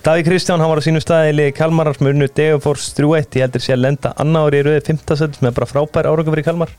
[0.05, 3.47] Davíð Kristján, hann var á sínum staði í liði Kalmar sem unnu Degafors 3-1 ég
[3.47, 5.03] heldur sé að lenda annar ári í rauði 5.
[5.19, 6.71] set sem er bara frábær árangur fyrir Kalmar.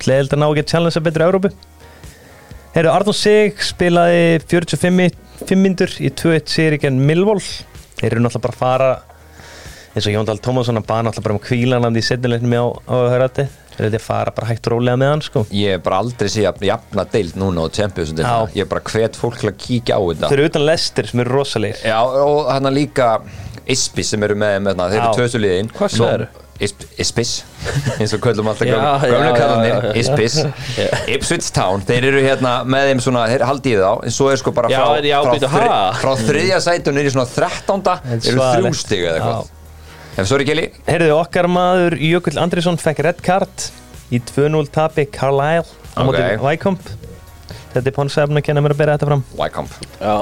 [0.00, 1.52] Sleðild að ná ekki að challenge að betri Európu
[2.72, 5.12] Herru, Arnón Sig spilaði 45
[5.42, 8.90] 5 myndur í 2-1 séri genn Milvól þeir eru náttúrulega bara að fara
[9.92, 13.44] eins og Jóndal Tómasson að bana náttúrulega bara um kvílanandi í setnilegnum á, á hörætti
[13.72, 15.44] þeir eru að fara bara hægt rólega með hann sko.
[15.56, 18.12] Ég hef bara aldrei sé jafn- jafna deild núna á Champions.
[18.12, 20.28] Ég er bara hvet fólk til að kíkja á þetta.
[20.28, 21.80] Þeir eru utan lestir sem eru rosalegir.
[21.88, 23.14] Já, og hann líka
[23.72, 25.16] Ispis sem eru með, með þeir eru Já.
[25.16, 25.70] tvöstu liðin.
[25.76, 26.28] Hvað sagðirðu?
[26.62, 27.30] Isp, Ispis,
[27.98, 28.76] eins og köllum alltaf já,
[29.34, 29.86] kallanir.
[29.98, 30.36] Ispis.
[31.14, 34.52] Ipswich Town, þeir eru hérna með þeim svona, þeir haldið þá en svo er sko
[34.54, 35.80] bara frá, já, frá, ha?
[35.98, 37.96] frá þriðja sætu niður í svona þrettánda.
[38.04, 38.80] Þetta er eru þrjú svaðalegt.
[38.84, 39.50] stig eða eitthvað
[40.12, 43.68] Ef sorry Kili, Herðu, okkar maður Jökull Andrisson fekk red card
[44.12, 45.64] í 2-0 tapi Carlisle
[45.96, 46.08] á Ok.
[46.10, 46.98] móti Wycombe.
[47.72, 49.22] Þetta er Ponsefn að kenna mér að bera þetta fram.
[49.38, 49.72] Wycombe.
[49.96, 50.16] Já.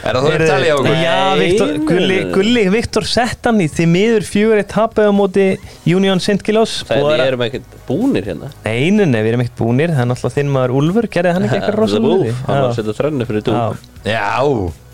[0.00, 0.94] Er það þú er talið á okkur?
[0.96, 1.16] Já.
[1.42, 5.46] Viktor, Gulli, Gulli Viktor sett hann í því miður fjögur eitt tapið á móti
[5.92, 6.40] Union St.
[6.46, 8.48] Kilos Það er, erum ekkert búnir hérna.
[8.64, 9.92] Einu, nei, við erum ekkert búnir.
[9.92, 12.78] Það er náttúrulega þinn maður Úlfur, gerði hann ekki eitthvað rosalega við hann var að
[12.80, 13.90] setja þrennu fyrir dúk.
[14.08, 14.30] Já,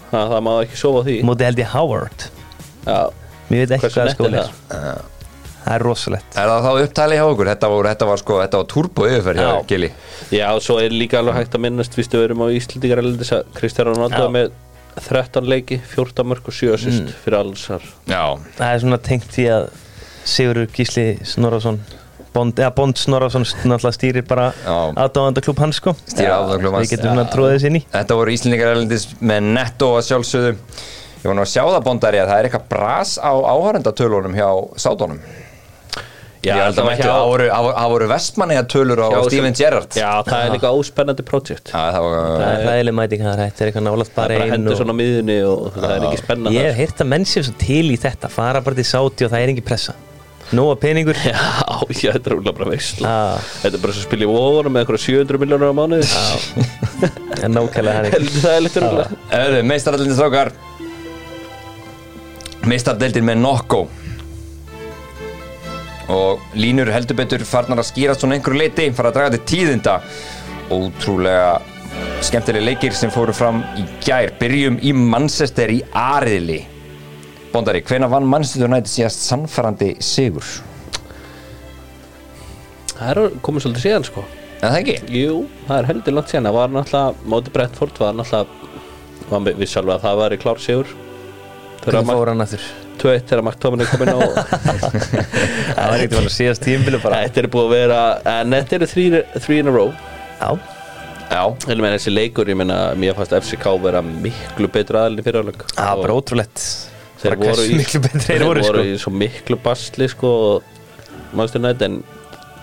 [0.07, 1.15] Það, það má ekki sofa því.
[1.27, 2.27] Móti held ég Howard
[2.87, 4.57] Mér veit ekki hvað skóli er.
[4.71, 5.05] Það?
[5.67, 6.37] Er rosalegt.
[6.39, 7.49] Er það þá upptalið hjá okkur?
[7.51, 9.57] Þetta var, þetta var sko, þetta var turbo yfirferð hjá Já.
[9.73, 9.89] Kili
[10.31, 13.91] Já, og svo er líka alveg hægt að minnast Vistu við erum á að Kristján
[13.91, 14.53] er með
[14.97, 18.23] 13 leiki 14 mörg og 7 assist fyrir allsar Já,
[18.57, 19.67] Það er svona tengt því að
[20.27, 21.81] Sigurður Gísli Snorarsson
[22.37, 24.75] Bond, eða Bond Snorarsson náttúrulega stýrir bara Já.
[24.93, 25.95] aðdáðanda klub hans sko.
[26.05, 26.91] Stýrir aðdáendaklúbb hans.
[26.91, 27.83] Við getum svona tróðið þessi inn í.
[27.95, 30.51] Þetta voru Íslendingar erlendis með netto að sjálfsögðu
[31.27, 34.49] Ég var nú að sjá það bóndari að það er eitthvað bras á áhærendatölunum hjá
[34.79, 35.19] sátónum
[36.47, 39.09] Já, Ég held það að mættu, það voru, það voru- það voru vestmanniða tölur á
[39.27, 39.97] Steven Gerrard.
[39.99, 43.65] Já, það er líka óspennandi projekt Já, það var, Það er hlæðileg mæting það þetta
[43.65, 46.05] er eitthvað nálaðt Það bara er bara einn hendur svona á miðunni og það er
[46.07, 48.87] ekki spennan Ég hef heyrt að menn séu svo til í þetta fara bara til
[48.87, 49.97] sáti og það er engin pressa.
[50.55, 51.19] Nóa peningur.
[51.27, 51.35] Já,
[52.05, 53.51] já, þetta er úrlega bara veistla Já.
[53.65, 56.07] Þetta er bara svo að spila í vóðunum með eitthvað 700 miljónur á mánuði.
[57.43, 58.13] En nákvæmlega
[58.47, 58.71] það er
[59.43, 60.55] Öðu, meistaraldin strákar
[62.67, 63.85] Meistardeldin með Nokko.
[66.11, 69.97] Og línur heldur betur farnar að skýrast svona einhverju leiti fara að draga til tíðinda.
[70.75, 71.61] Ótrúlega
[72.27, 74.35] skemmtilega leikir sem fóru fram í gær.
[74.41, 76.61] Byrjum í Manchester í Ariðli.
[77.55, 80.51] Bóndari, hvenær vann Manchester United síðast sannfærandi sigur?
[82.97, 84.27] Það er komið svolítið síðan sko.
[84.57, 85.01] Er það ekki?
[85.23, 86.51] Jú, það er heldur langt síðan.
[86.51, 90.97] Það var náttúrulega, móti Brentford var náttúrulega við sjálf að það var í klár sigur
[91.87, 92.63] Hvernig fór hann aftur?
[92.97, 94.19] 2-1 þegar Mark Tomin er komin á
[95.77, 97.21] Það var ekkert að síðast tímbilu bara.
[97.27, 98.01] Þetta er búið að vera
[98.33, 99.93] En þetta eru three, in a row.
[100.41, 100.51] Já,
[101.27, 105.43] Já, Ég meina þessi leikur, ég meina Mér fannst FCK vera miklu betra aðlinni fyrir
[105.45, 106.65] áleik það var bara ótrúlegt.
[107.23, 107.79] Þeir voru í,
[108.27, 108.83] þeir voru sko.
[108.85, 110.31] í svo miklu basli sko
[111.37, 112.01] Manstu nætt en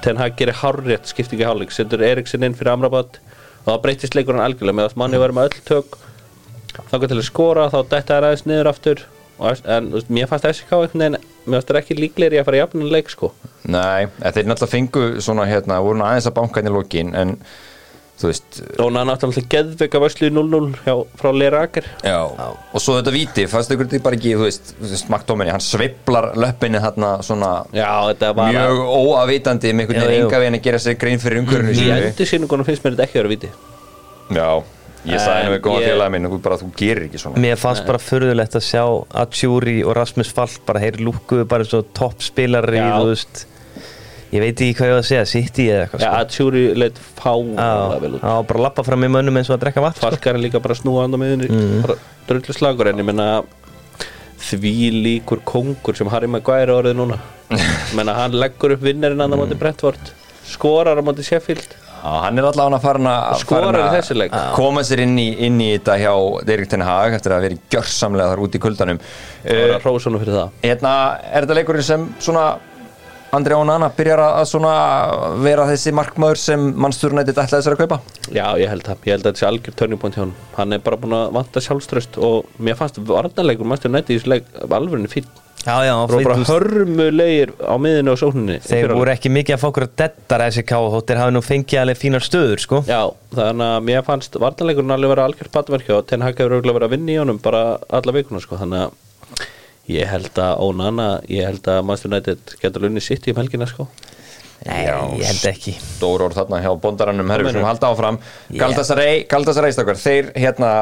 [0.04, 3.20] Ten Hag gerir hárrétt skiptingi hálfleik setur Eriksen inn fyrir Amrabat
[3.64, 4.76] og það breytist leikurinn algjörlega.
[4.82, 5.98] Með að manni var með öll tök
[6.90, 9.04] þangar til að skora þá detta er aðeins niður aftur
[9.44, 12.64] en veist, mér fannst FCK einhvern veginn mér fannst það ekki líklegri að fara í
[12.64, 13.34] jafnum leik sko.
[13.68, 17.14] Nei, en þeir náttúrulega fengu svona hérna, voru nú aðeins að banka inn í lokin
[17.20, 17.38] en
[18.24, 22.20] þú veist, hann náttúrulega geðveika vörslu í 0-0 hjá, frá Leraker Já.
[22.30, 26.30] og svo þetta víti, fannst ykkur þetta bara ekki þú veist, veist Maktóminni, hann sveiflar
[26.40, 30.84] löppinni þarna svona já þetta var mjög óavitandi með einhvern veginn enga veginn að gera
[30.86, 33.54] sér grein fyrir umhverfinu í endur síningunum finnst mér þetta ekki að vera viti
[34.34, 34.50] Já,
[35.08, 37.42] ég sagði nú við góða félagi minn bara, þú gerir ekki svona.
[37.44, 38.84] Mér fannst bara förðulegt að sjá
[39.24, 42.94] Atsjúri og Rasmus Fall bara heyri lúkuðu bara svo toppspilar í, Já.
[43.00, 43.44] þú veist.
[44.34, 46.20] Ég veit ekki hvað ég var að segja, City eða eitthvað já, sko.
[46.20, 48.24] að Tjúri leitt fálega vel út.
[48.24, 50.08] Já, bara lappa fram í mönnum eins og að drekka vatn sko.
[50.08, 51.50] Falkar er líka bara að snúa hann á miðunni
[51.84, 51.98] bara
[52.32, 53.28] drullu slagur en ég menna
[54.44, 57.20] því líkur kongur sem Harry Maguire er orðið núna.
[57.98, 60.14] Menna hann leggur upp vinnarinn annar móti Brentford
[60.50, 62.84] skorar á móti Sheffield hann er allavega að
[64.28, 66.14] í að koma sér inn í, inn í þetta hjá
[66.50, 69.00] Derek Ten Hag eftir að vera gjörsamlega þar út í kuldanum.
[69.44, 69.56] Uh,
[70.20, 70.36] fyrir
[70.66, 70.94] Hérna,
[71.32, 72.46] er þetta leikurinn sem svona
[73.34, 74.74] Andri Ónana byrjar að svona
[75.42, 77.98] vera þessi markmaður sem mannsturnættið ætlaði sér að kaupa?
[78.30, 80.84] já ég held það, ég held að þetta sé algjör törningpunkt hjá hann hann er
[80.86, 85.10] bara búin að vanta sjálfströst og mér fannst varnarleikur mannstu nætti í þessu leik alvörinu
[85.10, 85.26] fín
[85.64, 89.68] Já, já, og bara hörmulegir á miðinu og sókninni Þeir voru ekki mikið að fá
[89.70, 92.82] okkur að dettara SK þóttir hafi nú fengið alveg fínar stöður sko.
[92.84, 93.00] Já,
[93.32, 96.88] þannig að mér fannst varnarleikurinn alveg vera algjört patverkja og Ten Hag hefur auðvitað verið
[96.90, 97.62] að vinna í honum bara
[97.96, 99.48] alla vikuna sko, þannig að
[99.94, 103.70] ég held að ónana, ég held að Master United getur lunni sitt í um helgina
[103.72, 103.88] sko.
[104.64, 105.78] Nei, Já, ég held ekki.
[105.96, 108.20] Stór orð þarna hjá bondarannum Herru, sem halda áfram.
[108.48, 108.62] Já.
[108.66, 110.74] Galdasaray, Galdasaray stakar Þeir hérna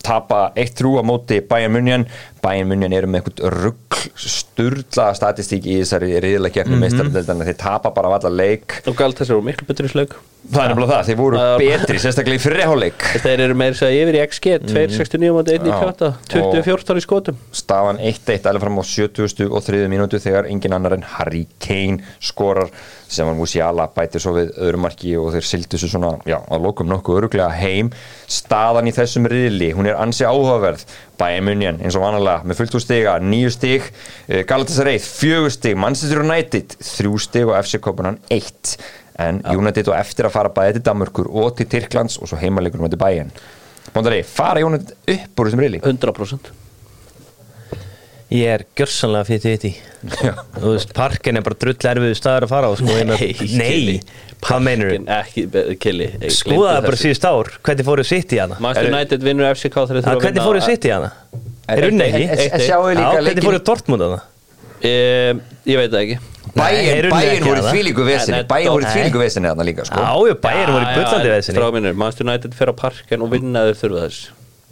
[0.00, 2.06] tapa 1-3 á móti Bayern Munjan
[2.42, 7.46] Bayern Munjan eru með eitthvað rugg sturla statistík í þessari riðilega keppni mm -hmm.
[7.46, 8.80] þeir tapa bara af alla leik.
[8.86, 10.16] Og galt þessar eru miklu betri sleik
[10.48, 14.04] það er nefnilega það, þeir voru er- betri sérstaklega í fyrirháleik þeir eru meira segja
[14.04, 16.32] yfir í XG 269 mot 198 Já.
[16.32, 17.42] 2014 í skotum.
[17.52, 22.00] Staðan 1-1 alveg fram á 70 og 3 mínútu þegar engin annar en Harry Kane
[22.20, 22.72] skorar
[23.10, 26.62] sem var Musiala bætir svo við öðrum marki og þeir sildu svo svona, já, að
[26.62, 27.90] lokum nokkuð öruglega heim.
[28.30, 30.86] Staðan í þessum riðli, hún er ansi áhugaverð
[31.20, 33.90] Bayern Munjan eins og vanalega með fullt úr stiga, nýju stig.
[34.26, 38.76] Eh, Galatasaray, fjögur stig, Manchester United þrjú stig og FC Kopenhagen eitt.
[39.20, 42.80] En United og eftir að fara bæði til Danmörkur og til Tyrklands og svo heimalegur
[42.80, 43.34] með til Bayern.
[43.92, 45.82] Bóndari, fara United upp úr þessum riðli?
[45.84, 46.56] 100%
[48.30, 49.70] Ég er gjörsanlega fyrir því.
[50.22, 50.32] Já.
[50.54, 53.96] Þú veist, parkin er bara drull erfiðu staður að fara á sko, Nei, Nei,
[54.46, 55.44] hvað meinur ekki,
[55.82, 60.00] Kili Skoðaði bara síðust ár, hvernig fóruð sitt í hana Master United vinnur FCK þegar
[60.06, 61.10] þurfa að Hvernig fóruð sitt í hana?
[61.70, 62.24] Er unni ekki?
[62.36, 64.22] Eitt- Sjáu Já, líka hvernig fóruð Dortmund hana?
[64.80, 66.18] Em, Ég veit það ekki.
[66.56, 67.72] Bæinn ekki voru hana.
[67.74, 70.00] þvílíku vesinni Bæinn voru þvílíku vesinni þarna líka sko.
[70.00, 73.82] Já, já, bæinn voru í bullandi minnur, Master United fer á parken og vinna þeir
[73.84, 74.30] þurfa þess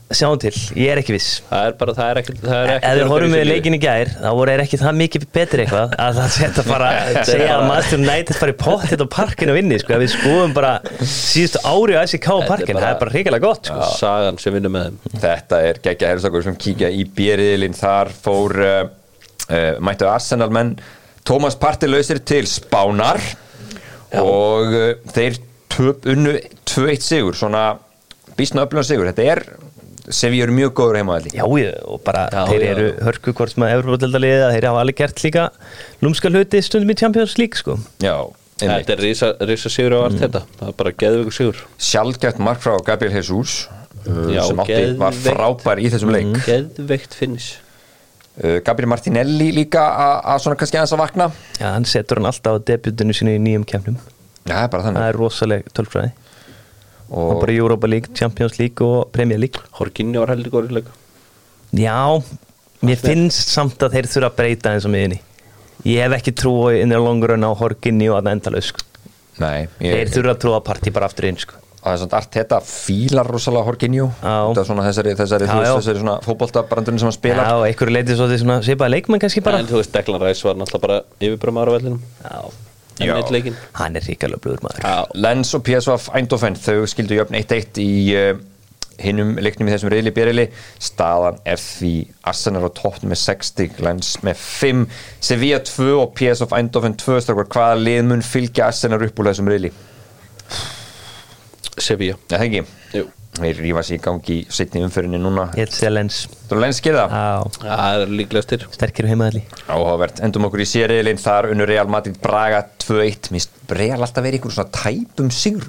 [0.08, 1.42] Sjáum til, ég er ekki viss.
[1.50, 4.28] Það er bara, það er ekkert er ekkert þið horfum við leikin í gær þá
[4.38, 6.88] voru þeir ekki það mikið betri eitthvað að það setja bara
[7.28, 10.70] segja að Master United fari pottitt á parkinu og vinni sko, við skoðum bara
[11.02, 13.90] síðustu ári á á er parkinu, það er bara hrigalega gott sko.
[13.98, 15.20] Sagan sem vinnur með þeim.
[15.26, 18.80] Þetta er geggja herrstakur sem kíkja í bjeriðilinn Þar fór uh,
[19.52, 20.72] uh, mættu Arsenal menn.
[21.28, 23.20] Tómas Partey lausir til Spánar
[24.24, 25.36] og uh, þeir
[25.84, 27.74] unnu 2-1 sigur svona
[28.38, 29.12] bísna öflun sigur.
[29.12, 29.44] Þetta er
[30.10, 31.44] sem við erum mjög góður heima allir Já,
[31.88, 32.70] og bara Já, þeir já.
[32.74, 35.46] eru hörku hvort sem að Európa-deldaliðið að þeir hafa alveg gert líka
[36.04, 37.78] lúmska hluti stundum í Champions League sko.
[38.02, 38.14] Já,
[38.58, 41.58] Þetta er risa, risa sigur á allt þetta Það er bara geðveikur sigur.
[41.78, 43.68] Sjálfgætt mark frá Gabriel Jesus
[44.08, 45.28] uh, Já, sem átti var geðveikt.
[45.28, 46.32] frábær í þessum leik.
[46.48, 47.52] Geðveikt finish.
[48.42, 51.28] Uh, Gabriel Martinelli líka að- að svona kannski aðeins að vakna.
[51.60, 53.96] Já, hann setur hann alltaf á debutinu sínu í nýjum kemnum
[54.48, 56.12] Já, það er bara Það þannig er rosaleg tölfræði
[57.10, 59.62] og bara Europa League, Champions League og Premier League.
[59.78, 60.90] Horkinni var heldur góður í leik.
[61.78, 61.96] Já,
[62.84, 65.22] mér finnst samt að þeir þurfa að breyta eins og miðinni
[65.86, 68.82] Ég hef ekki trú inn í longrun á Horkinni og að endalaus sko.
[69.38, 71.60] Nei, Þeir ég, þurfa að trúa partí bara aftur inn sko.
[71.78, 73.68] og það er svona allt þetta fílar rosalega
[74.50, 77.52] það er svona þessari, þessari, Já, þessari svona fótboltabrandurinn sem hann Já, spilar.
[77.54, 79.60] Og einhverju leiti svo því svona svipaði leikmenn kannski bara.
[79.62, 82.02] En þú veist, Declan Rice var náttúrulega bara yfirbrömaður á vellinum.
[82.24, 82.67] Já,
[83.78, 84.84] hann er ríkalega blöður maður.
[84.84, 88.30] Já, Lens og PSV Eindhoven þau skildu jöfn 1-1 í uh,
[89.02, 90.46] hinnum leiknum í þessum reyðli byrjali
[90.82, 91.92] staðan er því
[92.26, 94.82] Arsenal á toppn með 60, Lens með 5
[95.30, 99.52] Sevilla 2 og PSV Eindhoven 2 strákar, hvaða lið mun fylgja Arsenal upp úr þessum
[99.52, 99.72] reyðli?
[101.78, 102.18] Sevilla.
[102.26, 102.66] Já, það ekki?
[102.98, 103.06] Jú
[103.38, 105.44] Þeir rífa sér í gangi í setni umfyrinni núna.
[105.58, 107.04] Ég sé lens Þú er Lens gerða?
[107.12, 108.64] Já, Það er líklegastir.
[108.74, 114.00] Sterkir heimaðalli Áhugavert, endum okkur í sériðilinn þar unnur Real Madrid Braga 2-1 Mist Real
[114.00, 115.68] alltaf verið ykkur svona tæpum sigur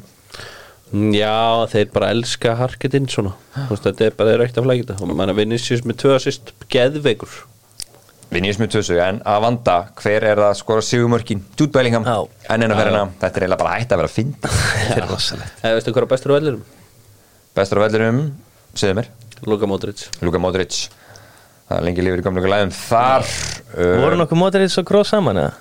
[0.89, 3.35] Já, þeir bara elska harketinn svona.
[3.53, 6.49] Þú veist, Þetta er bara þeir ekkert að flækita og að Vinicius með tvö assist
[6.73, 7.35] geðveikur.
[8.33, 11.39] Vinniðis með tvösu, en að vanda hver er það að skora sigumörkin?
[11.57, 12.25] Jude Bellingham, Já.
[12.53, 14.51] enn eina ferina þetta er eiginlega bara hægt að vera að finna
[14.89, 16.59] Þetta er rosalegt Eða veistu hvað er
[17.59, 18.21] bestur á vellinum,
[18.73, 19.11] segðu mér.
[19.47, 20.05] Luka Modric.
[20.25, 20.81] Luka Modric.
[21.69, 23.27] Það er lengi lifur í gamlega læðum þar
[23.77, 25.57] Voru uh, nokkuð mótarið svo gróð saman eða?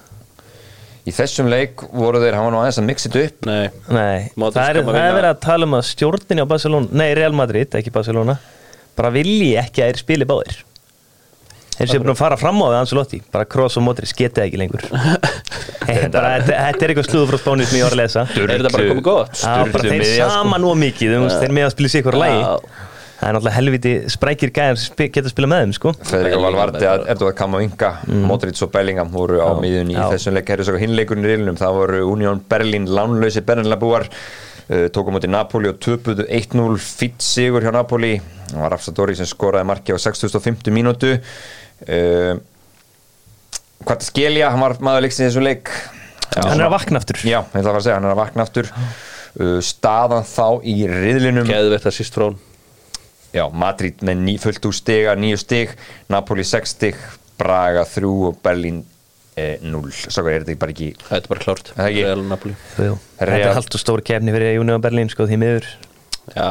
[1.09, 3.47] í þessum leik voru þeir, hann var nú aðeins að mixa þetta upp.
[3.49, 5.05] Nei, Nei, Modric það er, er vinna.
[5.17, 8.35] verið að tala um að stjórnin á Barcelona, nei Real Madrid, ekki Barcelona
[8.99, 10.59] bara vilji ekki að þeir spili báðir
[11.79, 14.61] þeir séu búin að fara fram á það Ancelotti, bara Kroos og Modric geta ekki
[14.61, 14.85] lengur.
[15.89, 18.25] Þetta bara, þetta, þetta er eitthvað slúður frá spánu sem ég var að lesa.
[18.29, 19.39] Er þetta bara komið gott?
[19.41, 20.35] Þeir miðja, sko.
[20.35, 22.43] saman og mikið, þú veist, þeir með að spila sér ykkur lægi
[23.19, 25.93] það er náttúrulega helviti sprækir gæðar geta að spila með þeim, sko.
[26.07, 27.91] Federico Valverde, Erdogan Kamavinga
[28.29, 30.05] Modric og Bellingham voru á miðjun í Já.
[30.13, 30.53] þessum leik.
[30.85, 36.29] Hinleikurinn í riðlunum það voru Union Berlin, lánlausi Bernalabúar uh, tókum mútið Napoli og töpuðu
[36.29, 38.19] 1-0 fitt sigur hjá Napoli.
[38.53, 41.17] Það var Rafsadori sem skoraði marki á 6050 mínútu
[41.87, 42.41] uh,
[43.87, 45.73] hvað skilja, hann var maður leiksins í þessum leik.
[46.35, 47.21] Hann er að vakna aftur.
[47.25, 48.73] Já, ég ætla að fara að segja, hann er að vakna aftur.
[49.39, 51.49] Uh, staðan þá í riðlinum.
[51.49, 52.39] Geðveikt að síst frá hún
[53.35, 55.75] Já, Madrid með ný, fullt úr stiga, nýju stig
[56.09, 56.97] Napoli 6 stig,
[57.39, 58.81] Braga 3 og Berlín
[59.37, 61.73] eh, 0 Svo er þetta bara ekki Þetta er bara klárt.
[61.77, 61.99] Það.
[61.99, 62.55] Real Napoli.
[62.81, 62.95] Jú.
[63.19, 65.69] Þetta Real- er haldt og stór kefni fyrir Union Berlin, sko, því miður.
[66.33, 66.49] Já,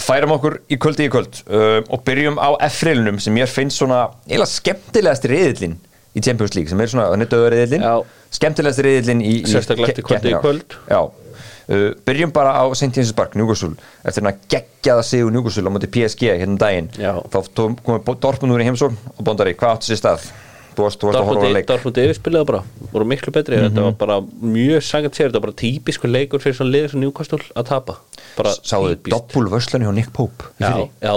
[0.00, 4.06] Færum okkur í kvöldi í kvöld uh, og byrjum á F-reilunum sem ég finnst svona
[4.24, 5.74] eiginlega skemmtilegasti riðillin
[6.16, 7.92] í Champions League sem er svona nýttöður riðillin Já.
[8.38, 10.76] skemmtilegasti riðillin í, í Sérstaklega eftir kvöldið í kvöld.
[10.88, 12.88] Já, uh, byrjum bara á St.
[12.88, 13.74] James's Park, Newcastle
[14.08, 17.12] eftir að geggjaða sig úr Newcastle á móti PSG hérna um daginn Já.
[17.28, 17.38] þá
[17.84, 20.24] komið Dortmund úr í heimsókn og Bondari, hvað áttu sér stað?
[20.72, 21.66] Þú varst, þú varst að horfa á leik.
[21.68, 22.60] Dortmund yfirspilaði bara
[22.94, 23.58] voru miklu betri.
[23.60, 27.02] Þetta var bara mjög sangant sér þetta var bara típisku leikur fyrir svona liður sem
[27.02, 27.98] Newcastle að tapa.
[28.38, 29.12] Bara Sáðu típiskt.
[29.12, 31.14] doppulvörslunni hjá Nick Pope já, já,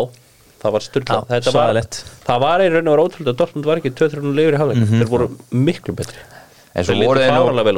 [0.63, 1.79] það var styrla Já, þetta var,
[2.27, 5.11] það var í raun og ótrúlega að Dortmund var ekki 2-3 leikur í hafleik þeir
[5.13, 6.27] voru miklu betri.
[6.75, 7.37] En svo voru þeir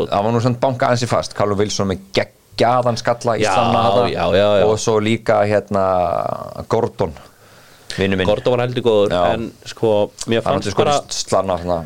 [0.09, 1.37] það var nú svona banka ansi fast.
[1.37, 3.53] Callum Wilson með geggjaðan skalla í já.
[4.65, 5.85] og svo líka hérna
[6.71, 7.13] Gordon
[8.27, 9.21] Gordo var heldur góður Já.
[9.33, 9.93] en sko,
[10.27, 11.85] mér fannst sko bara slanna svona.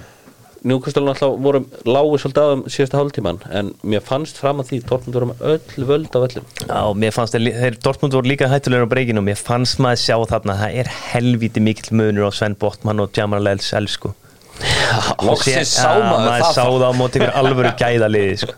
[0.61, 1.59] Newcastle náttúrulega voru
[1.89, 5.39] lágu svolítið á þeim síðasta hálftíman en mér fannst fram að því Dortmund voru með
[5.55, 9.25] öll völd á völlum Já, mér fannst þeir, Dortmund voru líka hættulegur á breyginu og
[9.31, 13.49] mér fannst maður sjá þarna það er helvíti mikill munur á Sven Botman og Jamal
[13.49, 14.13] Els elsku
[15.26, 18.56] loksins sá maður það sá það á móti ykkur alvöru gæðaliði sko.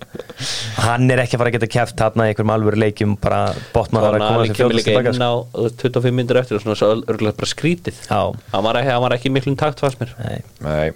[0.84, 3.42] hann er ekki að fara að geta kæft þarna í einhverjum alvöru leikjum bara
[3.76, 5.30] Botman var að koma hann sem kemur fljótast líka tilbaka inn sko.
[5.30, 9.02] á þú veist, 25 minnir eftir og svona svo örgulega bara skrítið hann var, hann
[9.06, 10.38] var ekki miklum takt fannst mér Nei.
[10.64, 10.94] Nei,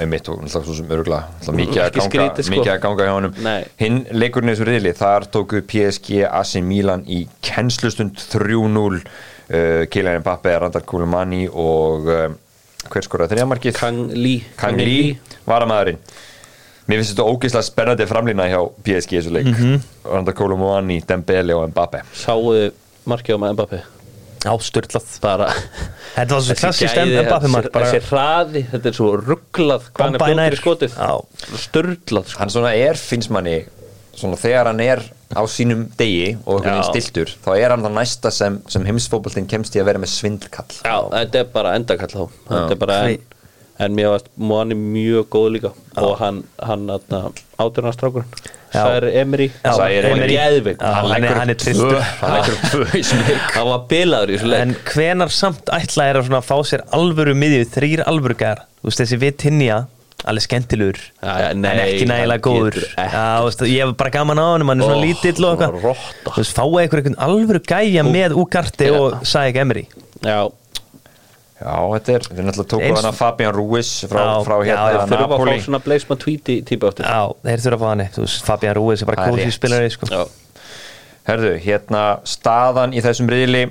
[0.00, 2.54] einmitt og náttúrulega svo sem örugla mikið, að ganga, sko.
[2.56, 3.58] mikið að ganga hjá honum Nei.
[3.80, 9.02] hinn leikurinn þessu riðli, þar tóku PSG AC Milan í kennslustund 3-0 uh,
[9.90, 12.30] Kylian Mbappe, Randall Koulibaly og uh,
[12.88, 13.78] hver skoraði þriðamarkið?
[13.78, 14.42] Kang Lee.
[14.60, 15.14] Kang Lee,
[15.48, 16.00] varamæðurinn
[16.90, 19.46] Mér finnst þetta ógeðslega spennandi framlýna hjá PSG þessu leik.
[19.46, 19.82] Mm -hmm.
[20.10, 22.70] Randall Koulibaly, Dembele og Mbappe sáuðu
[23.06, 23.82] markið á með Mbappe
[24.40, 25.50] Já, styrlað bara
[26.14, 30.56] Þetta var svo klassist Mbappe mark þessi, hraði, þetta er svo rugglað hvað hann er
[30.56, 30.96] í skotið.
[30.96, 31.20] Já.
[31.60, 32.38] störlað sko.
[32.40, 33.66] hann svona er, finnst manni
[34.20, 35.02] svona þegar hann er
[35.34, 36.90] á sínum degi og einhvern veginn Já.
[36.92, 40.70] stiltur þá er hann það næsta sem, sem heimsfóboltinn kemst í að vera með svindlkall.
[40.84, 42.38] Já, þetta er bara endakall þá.
[42.50, 43.26] Þetta er bara en,
[43.86, 44.30] en mér varst,
[44.74, 45.74] er mjög góð líka.
[46.00, 46.88] Og hann, hann
[47.60, 48.30] átjörnastrákurinn
[48.70, 48.84] Já.
[48.86, 49.48] Sær Emery.
[49.50, 50.34] Já, hann var Emery.
[50.38, 51.96] geðvik Já, hann er- hann er trilltur.
[53.54, 54.60] hann var bilaður í þessu leik.
[54.62, 59.02] En hvenar samt ætla er að fá sér alvöru miðju, þrýr alvöru gæðar Þú veist
[59.02, 59.78] þessi Vitinja,
[60.28, 62.78] alveg skemmtilegur En ekki nægilega hann góður.
[62.96, 65.58] Já, þú veist, ég hef bara gaman á hann, hann er svona Ó, lítill og
[65.60, 65.82] eitthvað.
[65.82, 66.30] rotta.
[66.30, 68.96] Þú veist, fáið ykkur einhvern alvöru gæja með Ugarte Já.
[69.00, 69.86] og Saik Emery.
[70.24, 70.40] Já,
[71.60, 75.00] Já, þetta er, við náttúrulega tókum Eins- þannig Fabian Ruiz frá, Já, frá hérna já,
[75.04, 75.56] þurfa að Napoli.
[75.58, 78.74] fá svona Blaise Matuidi típa áttur Já, þeir þurfa að fá hann Þú veist, Fabian
[78.78, 79.56] Ruiz er bara Það er kósi rétt.
[79.58, 80.06] spilari sko.
[80.08, 80.22] Já,
[81.28, 83.62] Herðu, hérna staðan í þessum riðli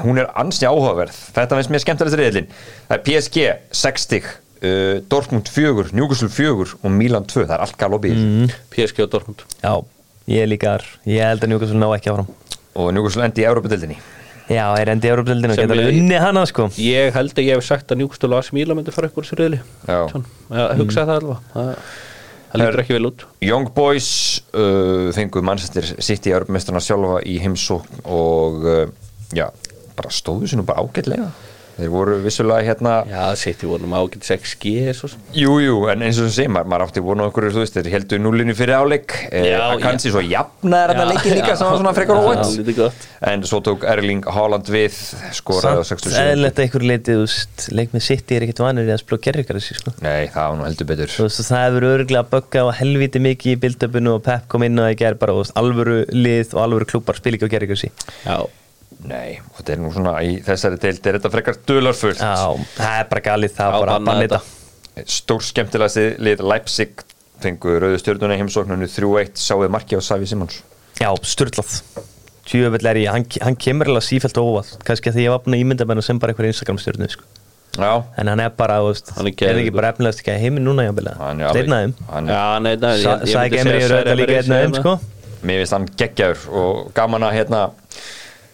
[0.00, 1.12] hún er ansi áhugaverð.
[1.36, 2.48] Þetta finnst mér skemmtilegt riðlin
[2.88, 3.44] það er PSG
[3.76, 4.24] 60
[4.62, 8.52] uh, Dortmund 4, Newcastle 4 og Milan 2, það er allt galopið mm.
[8.74, 9.44] PSG og Dortmund.
[9.62, 9.74] Já,
[10.34, 10.86] ég líka þar.
[11.08, 12.30] Ég held að Newcastle ná ekki áfram.
[12.78, 13.98] Og Newcastle endi í Európa-dildinni
[14.48, 16.70] Já, er endi í Európa-dildinu og alveg unni hana sko.
[16.80, 19.58] Ég held að ég hef sagt að Newcastle og AC Milan myndi fara úr þessu.
[19.84, 21.42] Svona, Já, hugsaði það alveg.
[21.52, 21.68] Það,
[22.52, 23.26] það lítur ekki vel út.
[23.44, 24.08] Young Boys
[24.56, 28.80] uh, fengu Manchester City Európa-mestrarna sjálfa í heimsókn og uh,
[29.36, 29.50] já,
[29.98, 31.28] bara stóðu sér nú bara ágætlega
[31.78, 35.20] þeir voru vissulega hérna Já, City vorum ágætt 6G svo sem.
[35.38, 37.90] Jú, jú, en eins og sem segir, maður, maður átti vonu okkur, þú veist, þeir
[37.94, 40.14] heldur núlinu fyrir áleik Já, að kannski já.
[40.16, 42.58] svo jafnaðar þetta Já, leikin líka sem var svona frekar Já, óvænt.
[42.58, 43.06] lítið gott.
[43.32, 44.98] en svo tók Erling Haaland við
[45.38, 48.62] skoraði á Samt 67 eðlilegt að einhver leiti, þú veist Leik með City er ekkert
[48.64, 49.92] vanur í að spila gerrikar þessi sko.
[50.04, 51.12] Nei, það var nú heldur betur.
[51.14, 54.64] Þú veist, og það hefur örgulega bögga á helviti mikið í bildöpunu og Pep kom
[54.66, 57.52] inn og það ger bara, þú veist, alvöru lið og alvöru klúpar spila ekki á
[57.54, 57.90] gerrikar þessi
[58.24, 58.38] Já,
[59.06, 62.18] Nei, og þetta er nú svona í þessari deild er þetta frekar dularfullt.
[62.18, 65.08] Já, það er bara galið, það er bara bannað bannið þetta.
[65.14, 67.04] Stór skemmtilegasti lið Leipzig
[67.38, 70.62] fengu rauðu stjórnuna í heimsóknunu 3-1 sáuð marki á Savi Simons.
[70.98, 71.76] Já, styrlað
[72.48, 75.54] Tjöfell er ég, hann, hann kemur alveg sífælt óvall kannski að því ég var búin
[75.58, 77.26] að ímynda með hann sem bara einhver Instagram stjórnu sko.
[77.78, 80.64] Já, en hann er bara, veist, Hann er er ekki bara efnilegast ekki að heiminn
[80.66, 80.94] núna ég
[83.28, 84.78] Sæk Emri er auðvitað líka með.
[84.80, 84.94] sko.
[85.46, 87.60] Mér finnst hann geggjaður og gaman að hérna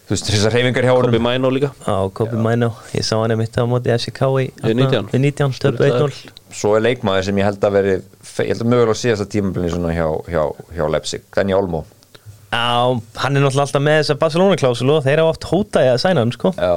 [0.05, 1.71] þú veist, þessar reyfingar hjá Kobi honum Mæno líka.
[1.85, 5.09] Já, Kobi Mænó, ég sá hann einmitt á móti FCK í Við 19.
[5.11, 8.71] Við 19, töpu 1-0 Svo er leikmaður sem ég held að veri ég held að
[8.71, 10.43] mögulega síðast að tímabilið svona hjá, hjá,
[10.77, 11.83] hjá Leipzig, Dani Olmo.
[12.55, 16.23] Já, hann er náttúrulega alltaf með þessa Barcelona-klásulu og þeir hafa oft hótaði að sæna
[16.23, 16.53] hann sko.
[16.55, 16.75] Já,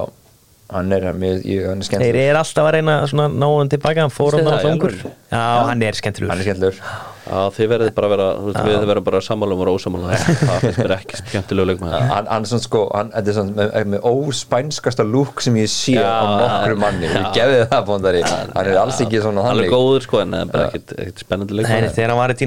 [0.68, 3.46] hann er, mér, ég, hann er Þeir skemmtilegur eru alltaf að reyna að svona ná
[3.54, 5.12] hann tilbaka, hann fór hann á þungur alvöru?
[5.28, 6.32] Já, hann er skemmtilegur.
[6.32, 6.82] Hann er skemmtilegur.
[7.28, 10.62] Já, þið verðið bara að vera, þú veist, við verðum bara sammálum og ósamála það
[10.62, 12.04] finnst mér ekki skemmtilegu leikmaður.
[12.08, 15.96] Hann, hann er svona sko, hann, er svona með, með óspænskasta lúk sem ég sé
[15.98, 17.18] Já, á nokkru manni, já.
[17.18, 20.46] ég gefði það bóndari, hann er alls ekki svona Hann er góður sko en það
[20.46, 21.92] er bara ekkit, ekkit spennandi leikmaður.
[21.98, 22.38] Þegar hann var í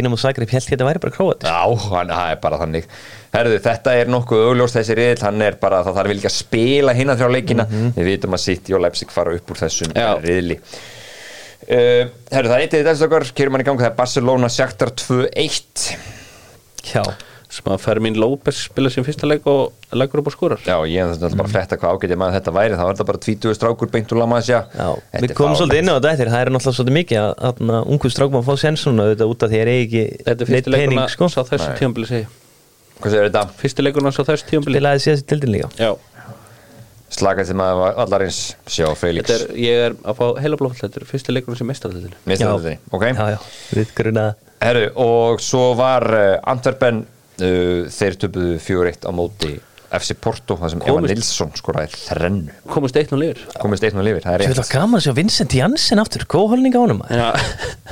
[0.00, 1.62] Dínamo- Zagreb held ég þetta væri bara króat Já,
[1.94, 2.90] hann er bara þannig
[3.36, 6.94] Herðu, þetta er nokkuð augljóst þessi riðil hann er bara, það þarf ekki að spila
[6.96, 10.08] hinna þrjá leikina, við vitum að City og Leipzig fara upp úr þessum Já.
[10.22, 10.58] riðli.
[11.66, 14.92] Uh, Herðu, það er í þessu okkar kjörum hann í gang, það er Barcelona Shakhtar
[15.02, 15.86] 2-1
[16.86, 17.02] Já,
[17.50, 21.02] sem að Fermin López spila sín fyrsta leik og leggur upp á skórar Já, ég
[21.02, 23.58] hef þetta bara að fletta hvað ágætið maður þetta væri, þá er þetta bara 20
[23.58, 26.78] strákur beint úr Lamasja já, við komum svolítið inn á þetta eftir Það er náttúrulega
[26.78, 29.70] svolítið mikið að, að, að ungu strákum að fá sensuna þetta út af því að
[29.76, 31.32] Þetta er ekki leikurinn pening sko.
[31.32, 31.78] sá þessu Nei.
[31.80, 32.45] tímabili segi
[32.96, 33.44] Hvað segir þetta?
[33.60, 34.78] Fyrsti leikurinn sá þessu tímabili?
[34.78, 35.70] Spilaði síðast tildin líka.
[35.76, 35.90] Já,
[37.16, 39.28] Slakast sem var allar eins Sjá, Felix.
[39.28, 42.48] Þetta er, ég er að fá heila blófall Þetta er fyrsti leikurinn sem mestarallinu Mistur
[42.48, 42.56] Já.
[42.64, 43.04] þetta, ok.
[43.06, 43.38] Já, já,
[43.78, 44.32] við grunaða
[44.66, 49.52] Herru, og svo var uh, Antwerpen uh, þeir töpuðu 4-1 á móti
[49.98, 53.98] FC Porto, það sem Eva Komist- Nilsson skoraði þrennu, Komist eitt nú lifir komist einn
[54.00, 54.66] og lifir, það er Svo vil rétt.
[54.66, 56.24] það gaman að sjá Vincent Janssen aftur.
[56.26, 57.00] Góð holning á honum.
[57.10, 57.28] Já,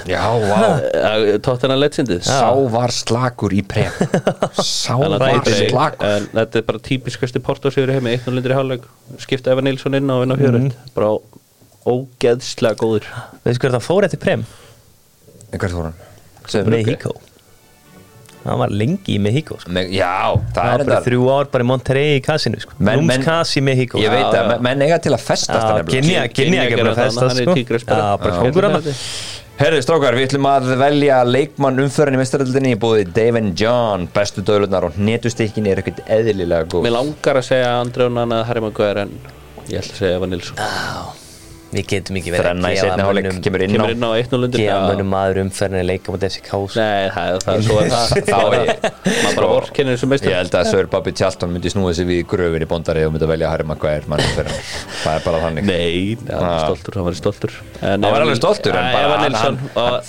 [0.05, 0.61] Já, vá,
[1.47, 3.93] tóttina ledsindið sá var slakur í prem.
[4.61, 5.23] Sá var
[6.05, 8.14] En þetta er bara típiskasti Porto sigur í heimi.
[8.17, 8.85] Eitt nú lindir í hálfleik.
[9.23, 10.73] Skipta Eva Nilsson inn á á fjörut Mhm.
[10.95, 11.14] Bara
[11.85, 13.05] ógeðslega góður.
[13.45, 14.45] Veistu hvað það fór eftir prem?
[15.53, 16.71] En hvert fór hann?
[16.71, 17.14] Mexico
[18.45, 19.73] Hann var lengi í Mexico sko.
[19.73, 22.75] Já, það Það er bara þetta þrjú ár bara í Monterrey í kassinu sko.
[22.79, 25.65] Men- Rúms men- kass í Mexico Ég veit Já, að menn eiga til að festast
[25.65, 27.55] það kynja ekki bara það, sko.
[27.55, 28.05] tígrisspelari.
[28.05, 28.42] Já, bara Já.
[28.42, 28.83] kóngur hana
[29.55, 34.42] Herri, strákar, við ætlum að velja leikmann umförinni mestaröldinni í búið Dave and John, bestu
[34.42, 38.61] döðlunar og netustikkin er ekkert eðlilega góð Mér langar að segja Andrei Onana eða Harry
[38.61, 39.15] Maguire En
[39.69, 41.23] ég ætla að segja Eva Nilsson
[41.75, 44.75] Við getum ekki verið í seinni hálfleik, kemur inn á inn á 1-0 undir Gefa
[44.75, 44.85] Já.
[44.90, 46.79] mönnum maður umferðin að leika mot FCK sko.
[46.79, 48.70] Nei, það er það, svo er það Þá er
[49.25, 52.20] maður bara vorkennir sem meistur Ég held að Sir Bobby Charlton myndi snúið sig við
[52.22, 54.52] í gröfin í bóndari og myndi velja Harry Maguire mann hann.
[55.02, 56.62] Það er bara þannig Nei, hann var Ah.
[56.68, 59.60] stoltur, hann var stoltur Hann var alveg stoltur, en bara hann-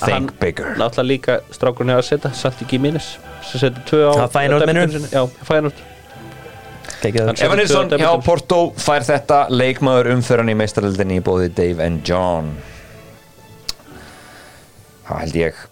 [0.06, 0.76] think bigger.
[0.78, 5.94] Náttúrulega líka strákurinn hefur að setja Satt ekki í mínus Það Feyenoord, debutinn
[7.06, 7.14] meinarðu?
[7.14, 7.14] sinn.
[7.14, 7.28] Já, Fænort Gekkið það.
[7.28, 8.26] Hann- Evan Nilsson Tvö hjá.
[8.26, 12.52] Porto fær þetta leikmaður umferðan í meistaröldinni í bóði Dave and John
[15.06, 15.64] Það held ég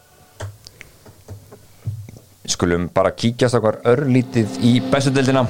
[2.53, 5.45] Skulum bara kíkjast okkar örlítið í bestu deildina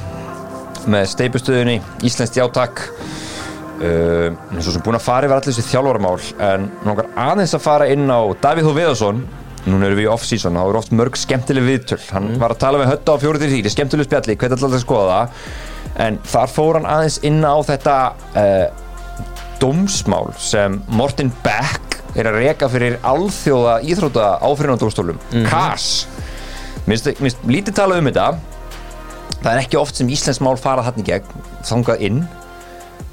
[0.88, 6.20] með steipustöðunni, Íslenskt játak uh, eins og sem búin að fara yfir allir þessi þjálfaramál
[6.52, 8.74] en nokkar aðeins að fara inn á Davíð Þó
[9.64, 12.00] Núna erum við í off-season, þá eru oft mörg skemmtileg viðtöl.
[12.12, 14.84] Hann var að tala með hötta á fjóru til þýri skemmtileg spjalli, hvernig alltaf að
[14.84, 15.38] skoða það?
[16.04, 17.96] En þar fór hann aðeins inn á þetta
[18.42, 18.66] uh,
[19.62, 25.88] dómsmál sem Morten Beck er að reka fyrir alþjóða íþrótta áfyrirnandómstólum mm CAS
[26.90, 28.34] minnst, minnst lítið tala um þetta.
[29.44, 32.20] Það er ekki oft sem Íslands mál fara þarna í gegn þangað inn.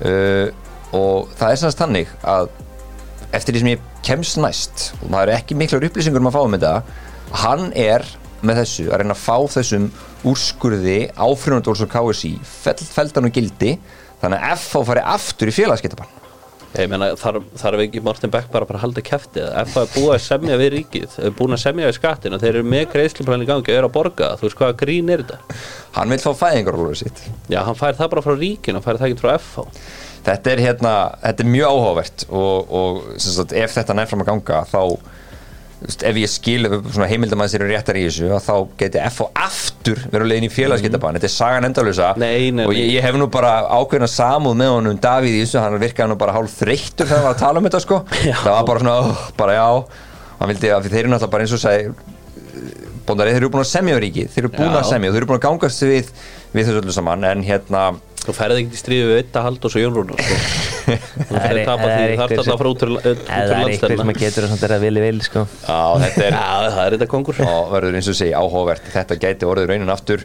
[0.01, 0.51] Uh,
[0.97, 2.51] og það er sannast þannig að
[3.37, 6.43] eftir því sem ég kemst næst og það eru ekki miklar upplýsingur um að fá
[6.43, 6.75] um þetta
[7.45, 8.07] hann er
[8.43, 9.91] með þessu að reyna að fá þessum
[10.27, 13.77] úrskurði áfrunandóls og KSI feldan og gildi
[14.23, 16.17] þannig að FH fari aftur í félagskeittabann
[16.79, 20.13] Ég meina, þarf, þarf ekki Martin Beck bara, að halda kæfti ef það er búið
[20.15, 23.43] að semja við ríkið er búin að semja við skattin og þeir eru með greiðsluplan
[23.43, 25.57] í gangi og eru að borga, þú veist hvaða grín er þetta?
[25.97, 27.25] Hann vil fá fæðingarólur sitt.
[27.51, 29.67] Já, hann fær það bara frá ríkinu, hann fær það ekki frá FH
[30.27, 30.93] þetta er hérna,
[31.23, 34.83] þetta er mjög áhugavert og, og sagt, ef þetta nær fram að ganga þá
[35.81, 36.67] ef ég skil
[37.09, 41.17] heimildamæðis eru réttar í þessu að þá geti FH aftur verið að leiðin í félagskeittabann
[41.17, 45.39] þetta er sagan endalösa og ég, ég hef nú bara ákveðna samúð með honum Davíð
[45.39, 47.81] í þessu, hann virkaði nú bara hálf þreyttur þegar hann var að tala um þetta
[47.87, 48.03] sko.
[48.45, 49.69] Það var bara svona, oh, bara já.
[50.41, 52.19] Hann vildi að þeir eru náttúrulega bara eins og segi
[53.09, 54.79] bóndari, þeir eru búin að semja ríki þeir eru búin Já.
[54.83, 56.13] að semja og þeir eru búin að gangast við
[56.53, 57.27] við þessu öllu saman.
[57.31, 57.85] En hérna
[58.21, 60.37] Þú ferði ekki í stríði við Eitt Hald og svo Jón Rúnar sko.
[60.91, 62.85] Þú Það er- ferði tapa það er því, það er alltaf sem- að fara út
[62.85, 65.43] úr Ef það er einhver sem landstæðina að getur að er að vilja vil sko.
[65.65, 66.39] já, þetta er
[66.77, 67.41] það er þetta kongur.
[67.49, 70.25] Og verður eins og segja áhugavert þetta gæti orðið raunin aftur.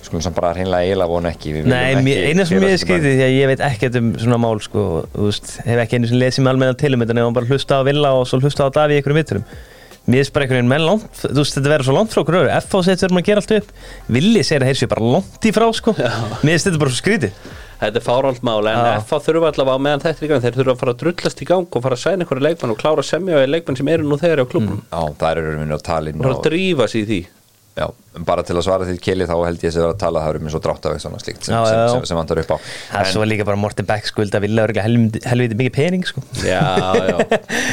[0.00, 1.50] Skulum samt bara hreinlega eiginlega vona ekki.
[1.58, 4.84] Við Nei, eina sem ég skriði því að ég veit ekkert um svona mál sko,
[5.12, 7.80] þú veist, hef ekki einu sem lesið með almenna til um þetta nefnum bara hlusta
[7.80, 9.44] á Villa og svo hlusta á Daví í einhverjum vitturum
[10.10, 12.38] mér finnst bara einhvern veginn menn langt þú veist, þetta verður svo langt frá okkur
[12.42, 12.82] öru F.A.
[12.86, 13.72] segir að gera allt upp.
[14.18, 15.96] Villi segir að þeir séu bara langt í frá sko.
[15.96, 17.42] Mér finnst þetta bara svo skrítið.
[17.80, 18.98] Þetta er fáralt mál, en Já.
[19.00, 21.46] FH þurfa allavega á meðan þetta í gang, þeir þurfa að fara að drullast í
[21.48, 24.04] gang og fara að sæna einhverju leikmann og klára að semja við leikmann sem eru
[24.04, 26.88] nú þegar á klubnum Já, það eru rauninu að tala inn og og, að drífa
[26.92, 27.20] sig í því
[27.78, 27.86] já,
[28.26, 30.40] bara til að svara til Kili þá held ég að það að tala það eru
[30.44, 31.92] mér svo drátt af svona slíkt sem, Já, já, sem, já.
[31.94, 34.84] sem, sem vantar upp á það er svo líka bara Morten Beck skuld að örgulega
[34.84, 36.58] helviti, mikið pening sko Já,
[36.98, 37.16] já,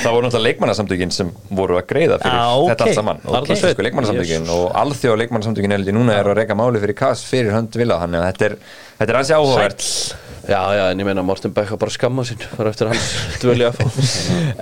[0.04, 2.70] það voru náttúrulega leikmannasamtökin sem voru að greiða fyrir Ah, ok.
[2.76, 3.52] þetta allt saman Ok.
[3.58, 4.54] Íslensku leikmannasamtökin Jesus.
[4.54, 7.98] og alþjóð leikmannasamtökin held ég núna er að reyka máli fyrir kass fyrir hönd vilja
[8.06, 8.58] þannig að þetta er,
[9.02, 9.89] þetta er ansi áhugavert
[10.48, 13.08] já, já, en ég meina Morten Beck var bara að skamma sín bara eftir hans
[13.43, 13.86] dvöli að fá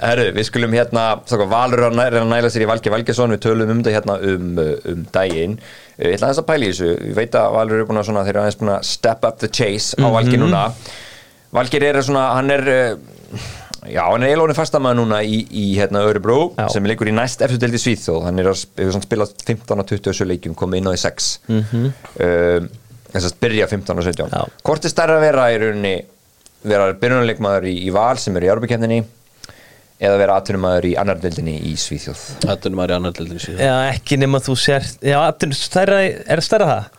[0.02, 3.36] Herru, við skulum hérna, þakka Valur er að næ- að næla sér í Valgi Valgesson,
[3.36, 5.58] við tölum um þetta hérna um, uh, um daginn.
[5.98, 8.24] Uh, Ég ætla að pæla í þessu, ég veit að Valur er búin að svona,
[8.28, 10.66] þeir eru aðeins búin að step up the chase á Valgi núna.
[11.56, 13.46] Valgir er svona, hann er, uh,
[13.88, 16.66] já, hann er eiginlega fastamæður núna í, í hérna Örebro, Já.
[16.74, 19.84] sem liggur í næst eftir deldi Svíþjóð, hann er að sp- hefur svona spilað 15
[19.86, 21.30] og 20 leikjum, komið inn á því 6.
[21.48, 22.68] Mm -hmm.
[23.16, 24.32] Þess að byrja 15 og 17.
[24.36, 24.44] Já.
[24.68, 25.96] Hvort er stærra að vera í rauninni,
[26.66, 29.04] vera byrjunarleikmaður í, í Val sem er í Árbjörnkefninni
[30.04, 34.18] eða vera atvinnumæður í annar deildinni í Svíþjóð maður í annar deildin síðan já ekki
[34.20, 36.90] nema þú sér já, atvinnum stærra, er það stærra það?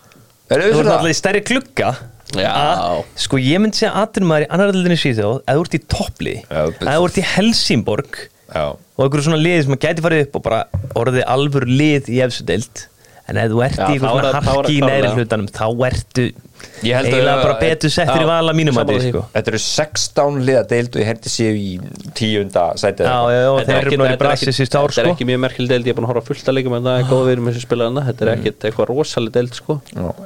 [0.47, 0.93] Er þú ert það?
[0.95, 1.91] alltaf í stærri klugga
[2.37, 2.49] Já.
[2.51, 6.41] að- sko ég myndi segja atvinnum í annar deildinni Svíþjóð eða þú ert í topplið
[6.41, 10.25] Já, eða þú ert í Helsingborg Já, og einhverju svona liði sem að gæti farið
[10.27, 10.61] upp og bara
[10.97, 12.87] orðið alvöru lið í efstu deild
[13.29, 16.25] en ef þú ert Já, í er svona er harki í neðri hlutanum þá ertu
[16.27, 19.11] að- eiginlega bara betur settir í vala mínum að sammála því.
[19.13, 19.23] sko.
[19.35, 21.73] þetta eru 16 liða deild og ég herti séu í
[22.17, 25.15] tíunda sætið Já, já, já, Þetta þeir er ekki- að sko.
[25.17, 27.07] ekki mjög merkileg deild, ég er búin að horfa fullt að leikum en það er
[27.11, 28.39] góð við með sem spila hana Þetta er Mm.
[28.41, 29.81] ekkit eitthvað rosaleg deild sko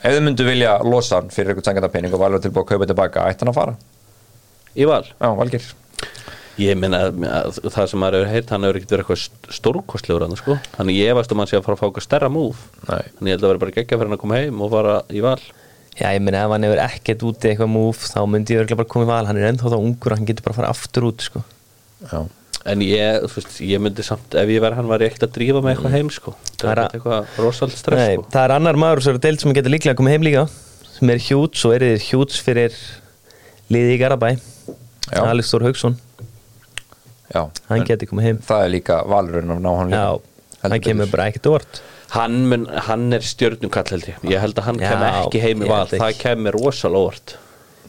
[0.05, 2.87] Ef þið myndu vilja losa hann fyrir eitthvað sanganda pening og valur tilbúið að kaupa
[2.87, 3.77] tilbaka, ætti hann að fara
[4.77, 5.63] Í val Já, Valgir
[6.59, 10.37] Ég minna að það sem maður hefur heyrt hann hefur ekkert verið eitthvað stórkostlegur hann
[10.37, 10.57] sko.
[10.75, 13.05] Þannig ég efast um hann sé að fara að fá eitthvað stærra múf Nei.
[13.17, 15.23] Þannig ég held að vera bara geggja fyrir hann að koma heim og fara í
[15.25, 15.39] val.
[16.01, 18.91] Já, ég meina ef hann hefur ekkert úti eitthvað múf þá myndi ég örgulega bara
[18.93, 19.23] koma í val.
[19.31, 21.43] Hann er ennþá þá ungur og hann getur bara að fara aftur út sko.
[22.11, 22.21] Já.
[22.69, 25.37] En ég, þú veist, ég myndi samt ef ég verð hann var ég ekkert að
[25.39, 26.35] drífa með eitthvað heim sko.
[26.61, 28.27] Það Það er er eitthvað rosalega stress Nei, sko.
[28.35, 30.43] það er annar maður sem er deild sem getur líklega að koma heim líka
[30.99, 32.77] sem hjúts og þið hjúts fyrir
[33.73, 35.23] liði í Garabæ Já.
[35.25, 35.97] Alex Þór Haugsson
[37.35, 38.39] Já, hann geti komið heim.
[38.47, 40.01] það er líka valurinn að ná hann líka.
[40.01, 41.83] Já, hann Heldur kemur bara ekkert óvart.
[42.11, 44.17] Hann, mun, hann er stjörnukall held ég.
[44.27, 45.87] Ég held að hann Já, kemur ekki heim í val.
[45.93, 47.37] Það kemur rosalega óvart.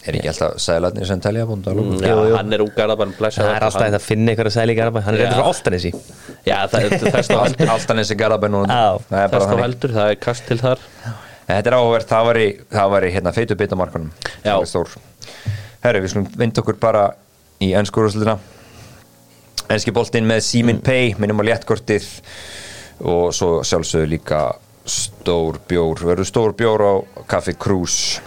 [0.02, 2.36] Er ekki alltaf sæðlarnir sem telja búin Mm, Já, Jú, jú.
[2.38, 5.14] hann er úgarðabann blessa það er alltaf hægt að finna eitthvað að segja líka hann
[5.14, 5.26] er Já.
[5.28, 5.50] reyður frá
[8.18, 9.30] garðabenn og Já, það er
[10.16, 10.82] er kast til þar.
[11.06, 14.10] En Þetta er áhugverð, það var í, það var í hérna, feitu bitamarkunum
[14.42, 14.56] Já.
[14.56, 14.98] Það er stór.
[15.86, 17.06] Herri, við skulum vind okkur bara
[17.62, 18.38] í ennskúrúslutina
[19.72, 22.08] Ennski boltinn með Simin Pay minnum á léttkortið.
[23.08, 24.42] Og svo sjálfsögðu líka
[24.86, 26.94] stór bjór, verður stór bjór á
[27.30, 28.20] Kaffi Krús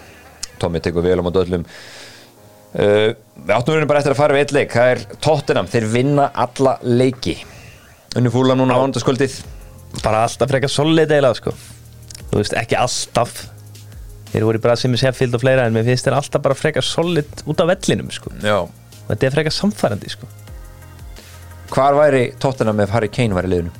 [0.58, 1.64] Tommy tekur vel á mót öllum.
[2.74, 3.14] Uh,
[3.44, 4.74] Við áttum verið bara eftir að fara við eitt leik.
[4.74, 7.34] Það er Tottenham, þeir vinna alla leiki.
[8.18, 9.40] Unni fúla núna á ándaskvöldið
[10.02, 11.52] bara alltaf frekar solid eiginlega sko.
[12.30, 13.34] þú veist ekki alltaf.
[14.32, 16.86] Þeir voru bara sem ég Sheffield og fleira en mér finnst þeir alltaf bara frekar
[16.86, 18.32] solid út af vellinum sko.
[18.42, 18.62] Já.
[18.64, 20.30] Og þetta er frekar samfærandi sko.
[21.72, 23.72] Hvar væri Tottenham ef Harry Kane var í liðinu?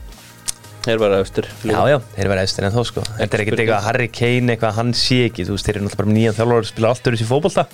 [0.84, 3.02] Þeir bara eftir já já, þeir verða eftir en þó sko.
[3.16, 6.02] þetta er ekkert eitthvað Harry Kane eitthvað hann sé ekki, þú veist þeir eru náttúrulega
[6.04, 7.64] bara nýjan þjálfur og spila allt öðru sér fótbolta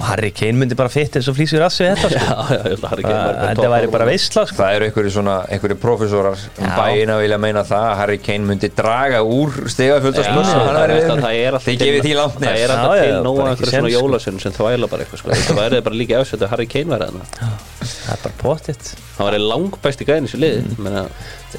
[0.00, 2.20] og Harry Kane myndi bara fitt eins og flýsur rassi þetta sko.
[2.30, 4.56] Já, já, að Harry Kane bara þetta væri bara veistla sko.
[4.60, 8.70] Það eru einhverju svona, einhverju profesorar um bæina vilja meina það að Harry Kane myndi
[8.80, 12.74] draga úr stegafjölda Já, spurs það er veist að það er alltaf langt Það er
[12.76, 14.00] alltaf til já, nóg bara að ekki einhverjum svona sko.
[14.00, 15.34] jólasinn sem þvæla bara eitthvað sko.
[15.36, 19.28] Þetta væri bara líka ásett að Harry Kane væri þarna það er bara pottitt Hann
[19.28, 21.04] væri langbæst í gæðin í sér liði menna,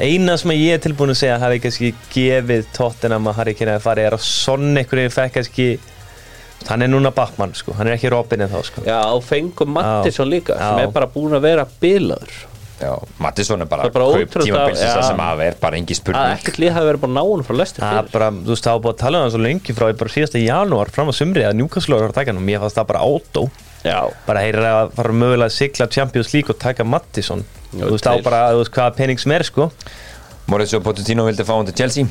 [0.02, 3.86] eina sem ég er tilbúin að segja hafi kannski gefið Tottenham að Harry Kane að
[3.86, 5.68] fara er að sonn einhverju fekk kannski
[6.70, 8.82] hann er núna Bachmann sko, hann er ekki Robin en þá sko.
[8.86, 12.48] Já, og fengum Mattisson líka sem er bara búin að vera bilaður.
[12.82, 15.02] Já, Mattisson er bara, Það er bara að- tímabilsins já.
[15.06, 17.84] sem að er bara engi að spurning ekkert lið hafi verið bara náun frá lestir
[17.86, 19.86] Það er bara, þú veist, það var búin að tala um það svo lengi frá
[20.00, 22.80] bara síðasta janúar fram á sumri að Newcastle var að taka hann og mér fannst
[22.82, 23.44] það bara átó
[23.86, 27.46] Já, bara heyrir að fara mögulega að sigla Champions League og taka Mattisson.
[27.72, 29.72] Þú veist, á þeir- bara, þú veist, hvaða pening sem er sko.
[30.50, 32.06] Mauricio Pochettino vildi fá hann til Chelsea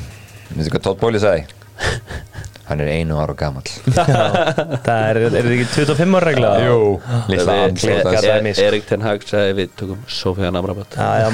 [0.55, 1.45] Veistu hvað Todd Boyle sagði?
[2.67, 3.67] Hann er einu ára gamall.
[4.85, 6.51] Það er, er þetta ekki 25 ára regla?
[7.29, 8.61] Það er mis.
[8.61, 11.29] Erik Ten Hag sagði við tökum Sofían Amrabat Já,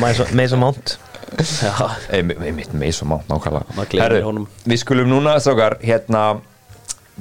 [0.62, 0.98] Mount.
[1.38, 1.74] Já,
[2.16, 4.46] Einmitt með svo mátt nákvæmlega.
[4.72, 6.24] Við skulum núna, strákar, hérna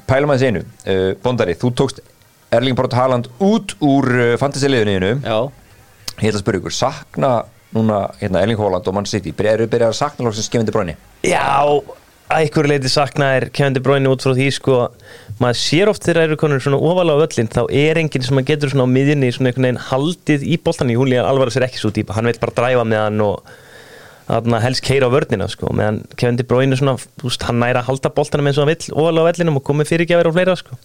[0.07, 0.63] Pælum aðeins einu.
[0.87, 2.03] Uh, Bondari, þú tókst
[2.55, 4.35] Erling Brot Haaland út úr uh,
[6.17, 7.31] Ég ætla að spyrja ykkur, sakna
[7.77, 9.35] núna hérna, Erling Haaland og Man City?
[9.37, 10.95] Eru byrjað að sakna loksins Kevin De Bruyne?
[11.27, 11.67] Já,
[12.27, 14.79] að einhverju leiti sakna er De Bruyne út frá því sko
[15.39, 18.73] maður sér oft þegar eru konur svona ofalega öllin þá er enginn sem að getur
[18.73, 21.93] svona á miðjunni svona einhvern veginn haldið í boltan í húnlega alvara sér ekki svo
[21.95, 23.55] dýpa, hann veit bara dræfa með hann og
[24.27, 26.03] þarna helst keira á vörnina sko, meðan
[26.41, 29.31] De Bruyne svona, þú veist, hann næra að halda boltanum eins og hann vill ofalega
[29.31, 30.79] á öllinum og komið fyrirgjafir og fleira sko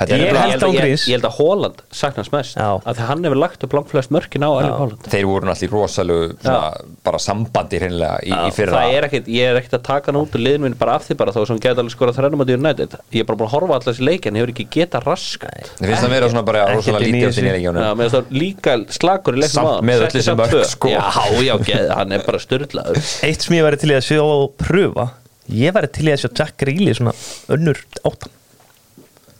[0.00, 2.68] Ég er held ég, held að, ég, ég held að Holland saknast mest Já.
[2.84, 5.72] að hann hefur lagt upp langt flest mörkin á Erling Holland Þeir voru náttúrulega í
[5.74, 6.70] rosalegu svona,
[7.06, 8.80] bara sambandi hreinlega í, í fyrra.
[8.80, 11.06] það er ekkit, ég er ekkit að taka hann út úr liðin minn bara af
[11.06, 12.96] því bara þó sem hann geta alveg skorað þrennum á því United.
[13.14, 15.92] Ég er bara búin að horfa allar þessi leik en hefur ekki geta raskat Mér
[15.92, 19.86] finnst það vera svona bara Ekkert rosalega í lítið það líka slagur í leiknum Samt
[19.86, 20.64] með öll setti þessi samt mörk, tvö.
[20.70, 20.90] sko.
[20.90, 21.04] Já,
[21.46, 24.44] já, geð, hann er bara styrlaður Eitt sem ég væri til í að sjá og
[24.60, 25.06] pröfa
[25.50, 27.14] ég væri til í að sjá Jack Greeley svona
[27.52, 28.32] önnur áttan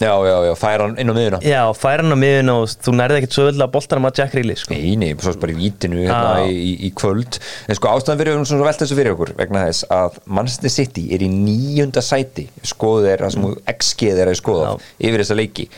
[0.00, 2.94] Já, já, já, færa hann inn á miðuna Já, færa hann á miðun og þú
[2.96, 4.72] nærði ekkert svo öll að boltanum að Jack Greeley sko.
[4.72, 6.46] Nei, nei, svo bara í vítinu hérna, Já.
[6.48, 7.36] í, í, í kvöld.
[7.68, 11.04] En sko ástæðan fyrir erum svona velta þessu fyrir okkur vegna þess að Manchester City
[11.12, 15.68] er í níunda sæti skoðu þeir, það sem XG þeir að skoða yfir þessa leiki.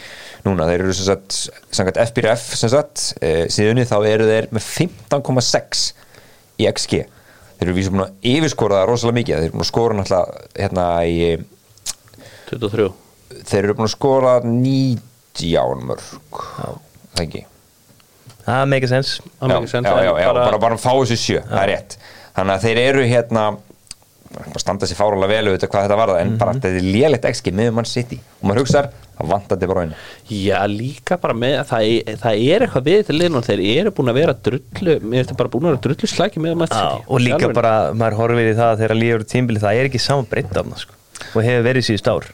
[0.47, 1.41] Núna, þeir eru sem sagt,
[1.75, 5.85] samkvæmt FBRF sem sagt, e, síðunni þá eru þeir með 15,6
[6.63, 7.03] í XG
[7.63, 9.37] Þeir eru vísum búin að yfirskora það rosalega mikið.
[9.37, 11.19] Þeir eru búin að skora náttúrulega hérna í
[12.51, 13.02] 23
[13.49, 17.45] Þeir eru búin að skora 19 mörg Það ekki?
[18.47, 21.97] Það make a sense Það bara- bara, fá þessu sjö, það er rétt.
[22.37, 23.45] Þannig að þeir eru hérna
[24.57, 26.39] standa sér fáralega vel auðvitað hvað þetta varða en Mhm.
[26.41, 28.19] bara þetta er lélegt XG með mann City.
[28.43, 29.95] Og maður hugsaðar, það vantandi bara einu.
[30.31, 33.91] Já, líka bara með það, er- það er eitthvað við þetta liðin og þeir eru
[33.93, 36.69] búin að vera drullu mér finnst það bara búin að vera drullu slæki með að
[36.73, 40.25] Já, og líka bara, maður horfir í það þegar líður tímbili, það er ekki saman
[40.27, 40.93] breytt af það sko.
[41.37, 42.25] og hefur verið síðust ár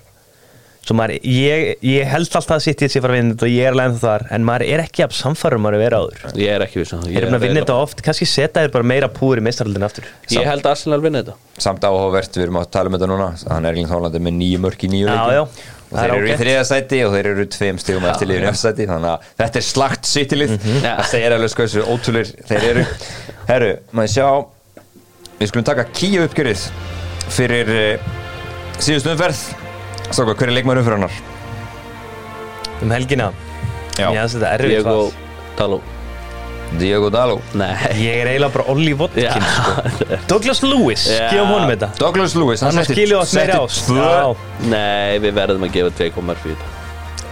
[0.96, 3.64] maður, ég, ég held alltaf að sitt í þessi fara að vinna þetta og ég
[3.68, 6.22] er alveg ennþá þar en maður er ekki af samfærum maður að vera áður.
[6.40, 8.88] Ég er ekki vissan Þeir eru búin að vinna þetta oft, kannski setja þér bara
[8.92, 10.04] meira púr í meistaraldin aftur.
[10.32, 11.36] Ég held að Arsenal vinna þetta.
[11.58, 13.28] Samt áhugavert, við erum að tala um þetta núna.
[13.50, 15.42] Hann er Erling Haaland er með nýju mörk í nýju já.
[15.42, 15.48] og
[15.88, 16.40] Það er þeir eru í ágætt.
[16.42, 19.64] þriða sæti og þeir eru tveim stigum eftir liðinu eftir sæti þannig að þetta er
[19.64, 20.82] slagt sýttilið Mhm.
[20.84, 22.82] það segir alveg sko þessu ótrúlir þeir eru.
[23.48, 24.26] Herru, maður sjá
[25.40, 26.66] við skulum taka kíu uppgjörið
[27.32, 28.12] fyrir uh,
[30.08, 31.20] Strákar, hver er leikmaður umferðarnar?
[32.82, 33.30] um helgina
[33.98, 34.10] Já.
[34.12, 35.08] Mér finnst þetta erfitt Diego val.
[35.58, 35.78] Taló
[36.78, 38.98] Diogo Daló Nei Ég er eiginlega bara Olli Já.
[39.00, 39.72] Vodkin sko.
[40.30, 43.08] Douglas Lewis, gefum honum þetta Douglas Lewis, hann setti
[43.88, 44.34] tvö.
[44.70, 46.77] Nei, við verðum að gefa Jacob Murphy þetta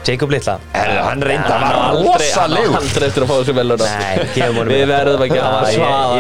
[0.07, 4.59] Jacob Herðu, hann á vara aldrei- hann aldrei eftir að fá þessu velun Nei, gefum
[4.61, 6.17] honum Við verðum ekki að hafa Já, svaðal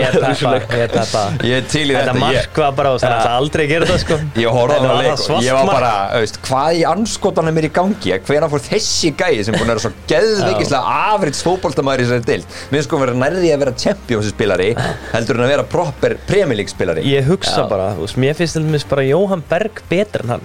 [1.47, 4.01] Ég er til í Þetta þetta, mark var bara, það er aldrei að gera þetta
[4.03, 4.17] sko.
[4.43, 7.71] Ég horfði á það var leik ég var bara, auðvist, hvað í anskotanum er í
[7.77, 8.11] gangi?
[8.27, 10.85] Hvena fór þessi gæi sem búin að vera svo geðveikislega
[11.15, 14.71] afrits fótboltamæður í þessari dild við sko vera nærði að vera champions spilari
[15.13, 17.05] heldur en að vera proper Premier League spilari.
[17.07, 20.45] Ég hugsa bara, mér finnst til dæmis bara Jóhann Berg betur en hann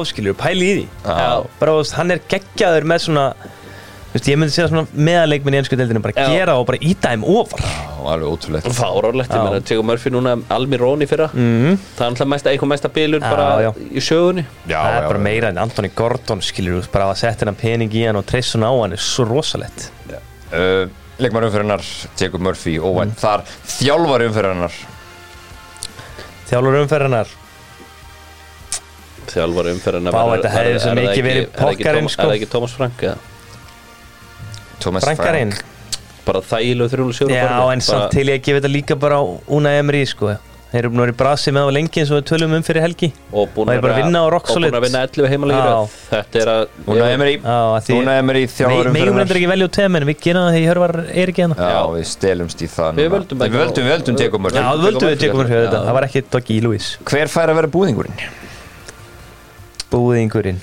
[0.00, 0.84] Háskilur, pæli í því.
[1.06, 1.30] Já.
[1.60, 3.30] Bara, þú veist, hann er geggjaður með svona
[4.10, 6.32] Þú veist, ég myndi segja svona meðaleikminn í ennsku deildinu bara Já.
[6.34, 7.60] gera og bara íta þeim ofar.
[7.62, 8.66] Já, alveg ótrúlegt.
[8.74, 11.28] Fárárlegt, ég meina Jacob Murphy núna Almiróni fyrra.
[11.30, 11.76] Mhm.
[11.94, 13.70] Það er alltaf mesta, eitthvað mesta bilun Já, bara já.
[13.70, 14.44] í sögunni.
[14.66, 17.54] Já, Það er bara meira en Anthony Gordon skilur þú veist, bara að setja hennan
[17.62, 20.90] pening í hann og treysa hann á hann er svo rosalett uh,
[21.22, 21.86] leikmar umfyrirnar
[22.18, 23.14] Jacob Murphy óvænt.
[23.14, 23.20] Mm.
[23.22, 23.46] þar
[23.78, 24.72] þjálfar umfyrirnar
[26.50, 27.28] Þjálfur umferðarnar
[29.30, 32.22] Þjálfar umferðina Vá, þetta hefði svo mikið verið pokkarinn, Er sko.
[32.28, 33.16] það ekki Thomas Frank eða?
[34.80, 35.52] Thomas Frankarinn
[36.26, 39.24] Bara þægilegu þrjúlu sjóru Já, en samt til ég að gefa þetta líka bara á
[39.48, 40.36] Una Emery sko
[40.70, 42.62] Þeir eru búin að vera í brasi með á lengi eins og við tölum um
[42.62, 44.76] fyrir helgi Og búin bara að vinna á rock Og búin solid.
[44.78, 45.72] að vinna 11 heimalegir Já.
[45.74, 45.96] röð.
[46.12, 49.74] Þetta er að Emery Já, að því Una Emery þjálfar Við reyndar ekki velja út
[49.80, 51.82] tegum en við gerum það því Hjörvar er ekki hérna Já, Já.
[51.96, 53.16] við stelumst í það Við núna.
[53.16, 56.60] völdum Við völdum, við völdum Murphy Já, það völdum við þetta Það var ekki Doggy
[56.68, 58.22] Lewis Hver fær að vera búðingurinn?
[59.90, 60.60] Búðingurinn.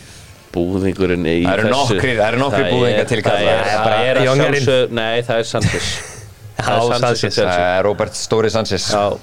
[0.53, 3.47] Búðingurinn í Það eru þessu- nokkrir- það eru nokkrir Það er- búðingar til það er-
[3.47, 4.63] Það er Það bara er að Jóngerinn.
[4.65, 5.87] sjálfsög Nei, það er Sanchez.
[6.57, 7.35] Það er Sanchez Sanchez.
[7.35, 7.77] Chelsea.
[7.77, 8.87] Uh, Robert Stóri Sanchez.
[8.91, 9.17] Já,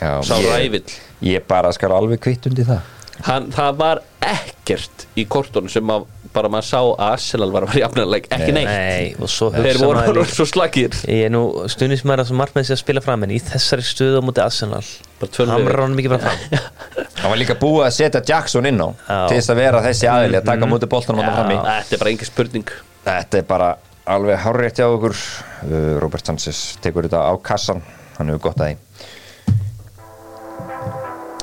[0.00, 0.84] Já, sá ég- rævill
[1.22, 2.80] Ég bara skal alveg kvitt undir það
[3.20, 7.72] Hann, það var ekkert í kortunum sem að bara maður sá að Arsenal var að
[7.74, 8.70] vera jafnarleik, ekki neitt.
[8.70, 12.38] Nei, og svo þeir hugsa voru maður líka svo slagir Ég er nú stundismæra sem
[12.40, 14.80] markmenn sé að spila fram en í þessari stöðu á móti Arsenal
[15.20, 16.62] Bara tvölu Hamrar honum ekki bara fram.
[17.20, 19.18] Það var líka búið að setja Jackson inn á Já.
[19.28, 21.34] Til þess að vera þessi aðili að taka mútið boltanum ja.
[21.36, 21.58] frammi.
[21.68, 22.76] þetta er bara engin spurning.
[23.04, 23.68] Þetta er bara
[24.16, 25.18] alveg hárrétt hjá okkur.
[25.62, 27.84] Uh, Robert Sanchez tekur þetta á kassan.
[28.16, 28.80] Hann hefur gott að því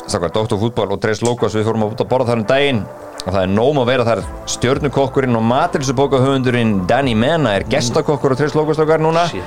[0.10, 0.58] Dr.
[0.58, 2.82] Fútbol og Dreis Lókos Við fórum út að borða þar um daginn
[3.20, 8.36] Og það er nóg að vera þar stjörnukokkurinn og matilsubókahöfundurinn Danny Mena er gestakokkur á
[8.40, 9.44] Dreis Lókos núna Shit.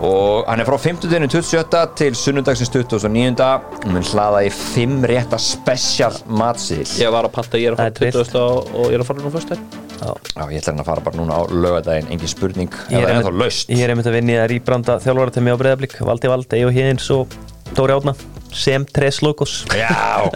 [0.00, 1.10] og hann er frá 50.
[1.28, 1.80] 27.
[1.98, 3.44] til sunnudagsins 29.
[3.44, 7.82] og mun hlaða í 5 rétta special matsill ég var að panta, ég er að
[7.82, 8.38] fara 20.
[8.40, 9.54] og og ég er að fara nú fyrst
[10.00, 10.14] Já.
[10.32, 13.26] Já, ég ætla hann að fara bara núna á lögadaginn, engin spurning Ég er einmitt-
[13.26, 16.70] ennþá laust Ég er einmitt að vinni að rýbranda þjálfaratemmi á Breiðablík Valdi Vald, Eo
[16.72, 17.28] Hins og
[17.76, 18.14] Dóri Átna
[18.52, 20.30] sem Tres Logos Já.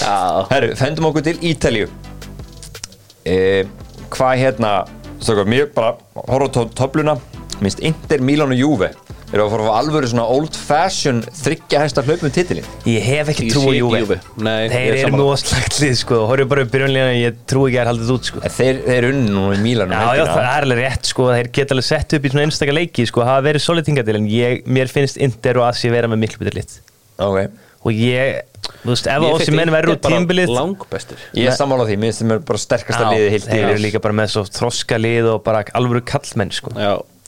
[0.00, 1.88] Já, Herru, fendum okkur til Ítalíu.
[3.24, 3.64] E,
[4.08, 4.70] Hvað hérna
[5.20, 5.96] Stökkur, mér bara
[6.28, 7.18] horfa á töfluna.
[7.60, 8.92] Minnst Inter, Milan og Juve
[9.36, 13.28] eru að fara að fá alvöru svona old fashion þryggja hæsta hlaupum titilin Ég hef
[13.32, 14.00] ekki trú á Júve
[14.38, 16.16] Þeir er eru mjög slagtlið sko.
[16.30, 18.38] Horfum bara upp byrjunlega Ég trú ekki að það er haldið út sko.
[18.56, 21.22] Þeir, þeir unni núna í Milan um Já, já, það er alveg rétt sko.
[21.34, 23.24] Þeir geta alveg sett upp í svona einstaka leiki sko.
[23.28, 26.40] Hafa verið solid hingað til En ég, mér finnst Inter og Asi vera með miklu
[26.40, 26.72] betur lit
[27.20, 27.52] okay.
[27.84, 28.40] Og ég,
[28.80, 30.48] þú veist, ef Asi menn verður út tímbilið
[31.36, 33.28] Ég er sammála því, mér finnst þeim bara sterkasta liði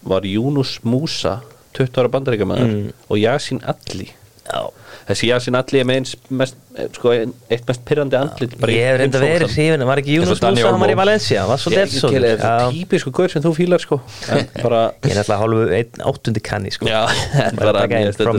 [0.03, 1.41] var Yunus Musa
[1.75, 2.91] 20 ára bandaríkjamaður Mm.
[3.09, 4.09] og Yasin Alli
[4.45, 4.61] Já
[5.05, 6.55] þessi Yasin Alli er með eins mest,
[6.97, 10.67] sko, eitt mest pyrrandi andlit Ég hef reynda verið hrifin, var ekki og Júnus Musa,
[10.71, 10.97] hann var í.
[10.97, 13.99] Valencia, var svo kel- þetta er típisku gaur sem þú fílar sko.
[14.33, 16.89] En bara Ég er náttúrulega hálfu einn áttundi kanni sko.
[16.89, 17.03] Já,
[17.45, 17.85] en Bara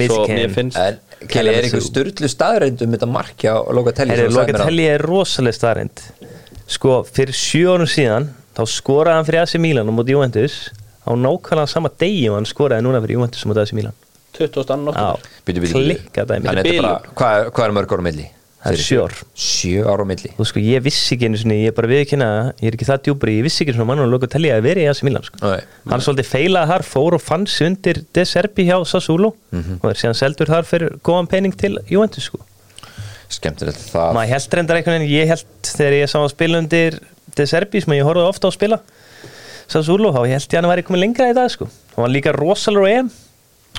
[0.00, 0.98] mér svo mér finnst En
[1.32, 3.54] Kelly, er einhver styrlu staðreindum þetta markja
[4.10, 4.34] mér á?
[4.36, 6.02] Locatelli er rosalega staðrind
[6.66, 7.36] Sko, fyrir
[7.70, 10.56] árum síðan þá skoraði hann fyrir AC Milan og móti Juventus.
[11.06, 13.94] Á nákvæmlega sama degi og hann skoraði núna fyrir Juventus og móti AC Milan
[14.38, 14.70] 20.
[14.76, 15.84] annan Já, okkur Bíddu, bíddu, bíddu.
[15.84, 16.62] klikka dæmi er
[17.16, 18.26] hvað, er mörg ára milli?
[18.66, 19.12] Það er sjö ár.
[19.38, 22.28] Sjö ára milli Þú sko, ég vissi ekki einu sinni, ég er bara viðkynna
[22.58, 24.88] ég er ekki það djúpri, ég vissi ekki svona mann og Locatelli að vera í
[24.90, 25.38] AC Milan sko.
[25.86, 29.78] Hann svolítið feilaði þar, fór og fann sig undir De Serbi hjá Sassuolo Mhm.
[29.82, 32.40] og er síðan seldur þar fyrir góðan pening til Juventus sko.
[33.28, 36.98] Skemmtilegt það maður held reyndar einhvern veginn, ég held þegar ég sá að spila undir
[37.36, 38.80] De Serbi sem ég horfði ofta á að spila
[39.68, 41.66] Sassuolo, þá held ég að hann væri komið lengra í dag sko.
[41.94, 43.10] hann var líka rosalur á EM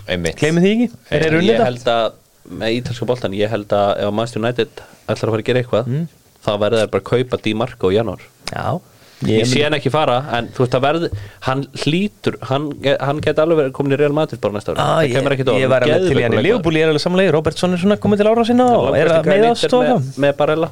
[0.08, 0.90] Gleymið því ekki,
[1.20, 2.12] eru unnið ég það held að
[2.58, 5.88] með ítalska boltan, ég held að ef Manchester United ætlar að fara að gera eitthvað
[5.92, 6.06] Mm.
[6.48, 8.22] þá verður þeir bara að kaupa Di Marco í janúar.
[8.54, 8.80] Já,
[9.26, 11.06] Ég ég sé hann ekki fara en þú veist að verð
[11.48, 12.68] hann hlýtur, hann,
[13.02, 14.78] hann geti alveg verið komin í Real Madrid bara næsta ári.
[14.80, 16.44] Ah, Það ég, kemur ekkert á ég var alveg til í hann í.
[16.46, 19.24] Leopold, ég er alveg samlega Robertson er svona komið til ára sinna og er að
[19.26, 20.70] græðir meðast og með, með Barella.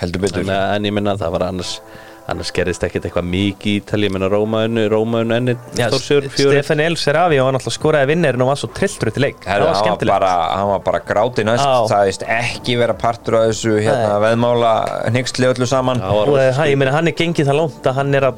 [0.00, 0.40] Heldur betur.
[0.44, 1.74] En, eh, en ég minna að það var annars
[2.30, 6.60] annars gerðist ekkert eitthvað mikið í Ítalíu ég minna Rómaunu, Rómaunu enni Já, Þórsjör, fjóri
[6.60, 9.42] Stefan El Seravi og hann alltaf skoraði vinnirinn og var svo trilltur til leik.
[9.44, 10.14] Herðu, það var hann, skemmtilegt.
[10.14, 11.64] bara, hann var bara gráti næst.
[11.64, 11.90] Já.
[11.92, 14.72] það veist ekki vera partur af þessu hérna, veðmála
[15.10, 16.00] hnyggsli öllu saman.
[16.04, 18.28] Var og rosa eh, hann, ég meina hann er gengið það langt að hann er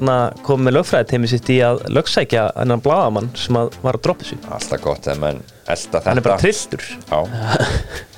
[0.46, 4.38] komið með lögfræðiteimi sitt í að lögsækja hennan bladamann sem að var að droppa þessu
[4.56, 7.18] alltaf gott menn elda þetta hann er bara trilltur, Já,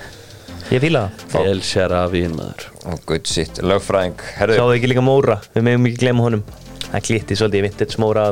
[0.73, 1.51] ég fíla það.
[1.51, 2.69] El Sharavín maður.
[2.89, 6.45] Og gutt sitt, lögfræðing Sjáðu ekki líka Móra, við megum ekki glemma honum.
[6.89, 8.27] Hann klitti svolítið í vintage Móra.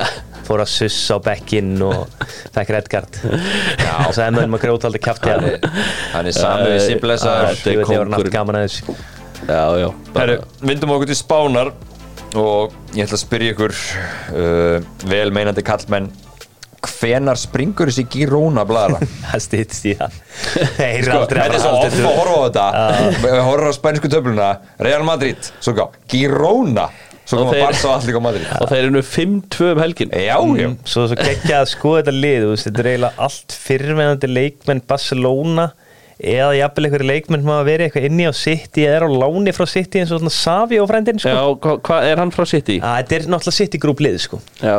[0.50, 2.24] Fór að sussa á bekkinn og
[2.54, 5.68] fekk Redgard og sagði mönnum að gróta aldrei kæfti hann er,
[6.10, 8.96] hann er sami við simplesa Þetta er Ég veit ég var nátt gaman að þessu.
[9.46, 9.86] Já, já
[10.16, 10.40] Herru,
[10.72, 11.70] vindum okkur til Spánar
[12.40, 16.10] og ég ætla að spyrja ykkur uh, vel meinandi kallmenn
[16.86, 19.00] hvenar springur þessi Girona bladra?
[19.30, 20.16] Það stýttist í það.
[20.40, 22.66] Sko, aldrei þetta er svo off að horfa á þetta.
[23.26, 24.50] Við horfum á spænsku töfluna.
[24.80, 26.88] Real Madrid, svo gá, Girona
[27.30, 28.46] svo koma Barca og Atletico Madrid.
[28.58, 32.00] Og þeir eru nú 5-2 um helgin já, já, Mm, Svo, svo geggja að skoða
[32.00, 35.68] þetta lið Þetta er eiginlega allt fyrrvenandi leikmenn Barcelona
[36.20, 39.54] eða jafnvel einhverju leikmenn sem hafa verið eitthvað inni á City eða er á láni
[39.56, 41.32] frá City eins og svona Savi og frændin sko.
[41.32, 42.76] Já, hvað hva, er hann frá City?
[42.84, 44.40] Að Þetta er náttúrulega City grúp lið sko.
[44.60, 44.76] Já,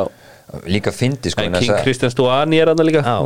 [0.67, 3.17] líka fyndi sko King Kristján Stuani er hann líka Já.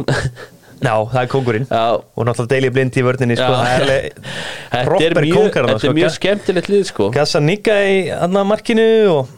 [0.83, 1.85] Já, það er kongurinn Já.
[2.01, 3.47] og náttúrulega deili blind í vörninni sko.
[3.55, 7.97] Það er er proper mjög, kongar þetta er mjög skemmtilegt lið sko Gassa Nika í
[8.11, 9.33] annar markinu og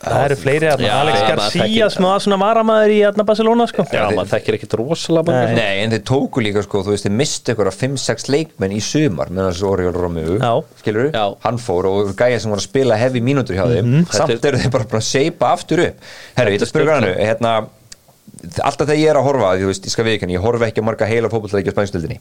[0.00, 0.86] það eru fleiri þarna.
[0.86, 3.84] Já, Alex maður Garcia sem var svona varamæður í annar Barcelona sko.
[3.92, 5.40] Já, maður þekkir ekkert rosalega Nei.
[5.44, 8.72] mann Nei, en þeir tóku líka sko, þú veist, þeir mistu ykkur af 5-6 leikmenn
[8.76, 10.38] í sumar meðan þessu Oriol Romeu,
[10.80, 11.24] skilur Já.
[11.44, 14.54] hann fór og gæja sem voru að spila hefi mínútur hjá þeim, samt Þetta er-
[14.54, 16.08] eru þeir bara að seipa aftur upp.
[16.38, 17.52] Herru, ég ætla að spyrja er hérna,
[18.64, 20.88] alltaf þegar ég er að horfa, þú veist, ég skal viðkynna, ég horfa ekki á
[20.88, 22.20] marga heila fótbollleiki á spænstöldinni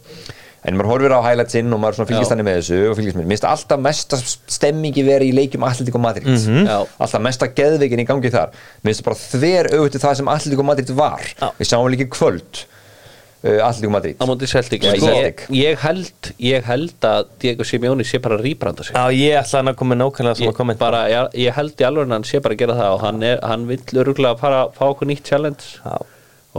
[0.67, 3.19] en maður horfir á highlights inn og maður svona fylgist hann með þessu og fylgist
[3.19, 6.27] með, mér finnst alltaf mesta stemmingi verið í leikjum Atletico Madrid.
[6.27, 6.81] Já.
[6.99, 8.51] alltaf mesta geðveikin í gangi þar.
[8.81, 11.31] Mér finnst það bara þver auðvitað það sem Atletico Madrid var.
[11.39, 11.47] Já.
[11.61, 14.19] við sjáum líka kvöld uh, Atletico Madrid.
[14.19, 14.83] Á móti Celtic.
[14.83, 15.45] Já, í sko, Celtic.
[15.55, 18.97] ég, held, ég held að Diego Simeone sé bara að rýbranda sig.
[18.99, 21.79] Já, ég ætla hann að koma nákvæmlega sem ég, að komment bara, ég, ég held
[21.79, 24.65] í alveg hann sé bara að gera það og hann, er, hann vill öruglega fara
[24.65, 25.79] að fá okkur nýtt challenge.
[25.85, 25.97] Já.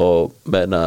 [0.01, 0.83] og menna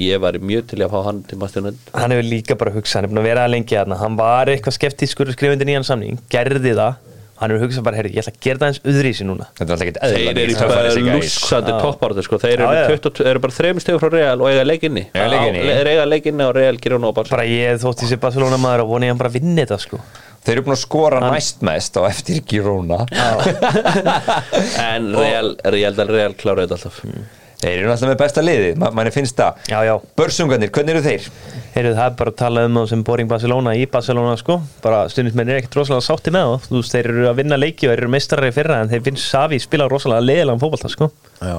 [0.00, 3.08] ég var mjög til að fá hann til Mastunund Hann hefur líka bara hugsað, hann
[3.08, 3.98] er búin að vera að lengi þarna.
[4.00, 6.96] Hann var eitthvað skeptískur skrifandi nýjan samning Gerði það,
[7.42, 9.48] hann hefur hugsað bara, herri, ég ætla að gera það eins öðri í sig núna.
[9.58, 11.06] Þetta er alltaf ekkert þeir eru bara sko.
[11.08, 12.40] lúsandi toppáratu sko.
[12.42, 12.84] þeir eru, já.
[12.92, 17.08] 22, eru bara þreim stegu frá Real og eiga leikinni Eiga leikinni og Real hún
[17.08, 19.80] á bara ég þótt í sig Barcelona maður og voni ég hann bara vinni þetta
[19.82, 20.00] sko.
[20.42, 23.04] Þeir eru búin að skora næst mest á eftir Girona.
[24.92, 27.02] En Real, Real, Real klára þetta alltaf
[27.62, 29.62] þeir eru alltaf með besta liði, Ma, manni finnst það.
[29.70, 31.30] Já, já, börsungarnir, hvernig eru þeir?
[31.72, 34.58] heyrðu það er bara að tala um þá sem Boring Barcelona í Barcelona sko.
[34.84, 36.66] Bara stundismenn er ekkert rosalega sátti með þá.
[36.66, 39.06] Þú veist, þeir eru að vinna leiki og þeir eru meistarar í fyrra En þeir
[39.06, 41.08] finnst Savi spila rosalega leiðilega fótbolta sko.
[41.40, 41.56] Já.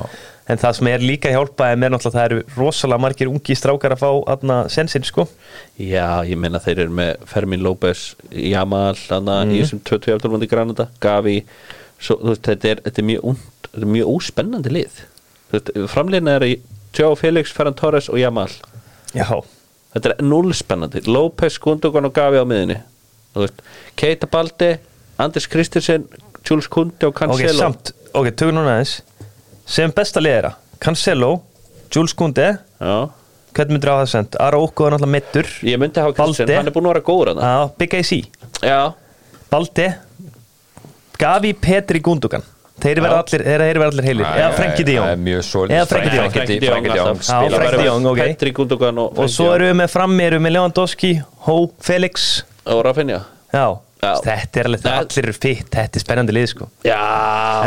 [0.51, 4.01] En það sem er líka hjálpaði með náttúrulega það eru rosalega margir ungi strákar að
[4.03, 5.25] fá aðna sensin sko.
[5.79, 10.89] Já, ég meina þeir eru með Fermin López, Jamal hana, í þessum 22 afturlandi Granada
[11.03, 11.39] Gavi,
[11.95, 13.01] svo, veist, þetta er, er
[13.73, 14.99] er mjög óspennandi lið
[15.91, 16.53] framliðina er í
[16.97, 18.49] Joe Felix, Ferran Torres og Jamal.
[19.13, 19.27] Já,
[19.93, 21.03] þetta er null spennandi.
[21.09, 22.79] López, Gundogan og Gavi á miðinni
[23.97, 24.75] Keita Baldi
[25.21, 26.05] Anders Kristensen,
[26.45, 28.99] Jules Kundi og ok, Cancelo samt, ok, tökum núna aðeins.
[29.65, 31.35] Sem besta liðera, Cancelo
[31.93, 32.47] Jules Kunde,
[32.81, 32.95] Já,
[33.53, 36.45] hvernig myndir á það send Araúko er náttúrulega mittur ég myndi hafa Baldi.
[36.49, 38.11] hann er búin að vera góður Já, Big AC
[38.65, 38.79] Já,
[39.53, 39.87] Baldi
[41.21, 42.43] Gavi Petri Gundogan
[42.81, 44.25] Þeir þeir verða allir heilir.
[44.25, 45.27] Eða Frenkie de er Jong
[45.69, 48.07] Eða Frenkie de Jong.
[49.03, 51.13] Og, Og svo eru við með frammi Eru við með Lewandowski,
[51.45, 52.43] Hó, Felix.
[52.65, 53.21] Og Rafinha.
[54.23, 54.67] Þetta er.
[54.91, 56.67] Allir eru fitt, þetta er spennandi lið sko.
[56.83, 56.97] Já,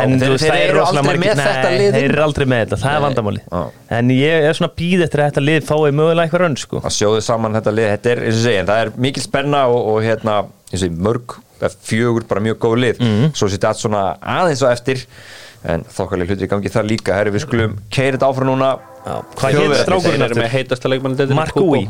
[0.03, 1.95] En þeir- eru aldrei með þetta lið.
[1.97, 3.63] Þeir eru aldrei með þetta, það er vandamáli Já.
[3.97, 6.81] En ég er svona býð eftir að þetta lið fái mögulega eitthvað rönn sko.
[6.83, 7.89] Að sjóðu saman þetta lið.
[7.95, 10.37] Þetta er, eins og segja, það er mikil spenna og, og hérna,
[10.69, 12.99] eins og segja, mörg fjögur, bara mjög góð lið.
[13.01, 13.33] Mhm.
[13.33, 15.05] svo sér þetta svona aðeins á eftir
[15.65, 17.13] en þokkalega hlutir í gangi þar líka.
[17.17, 18.77] Herri, við skulum keira þetta áfram núna.
[19.07, 21.87] Já, Hvað Þeir strákurinn eru með heitasta leikmann Mark Gui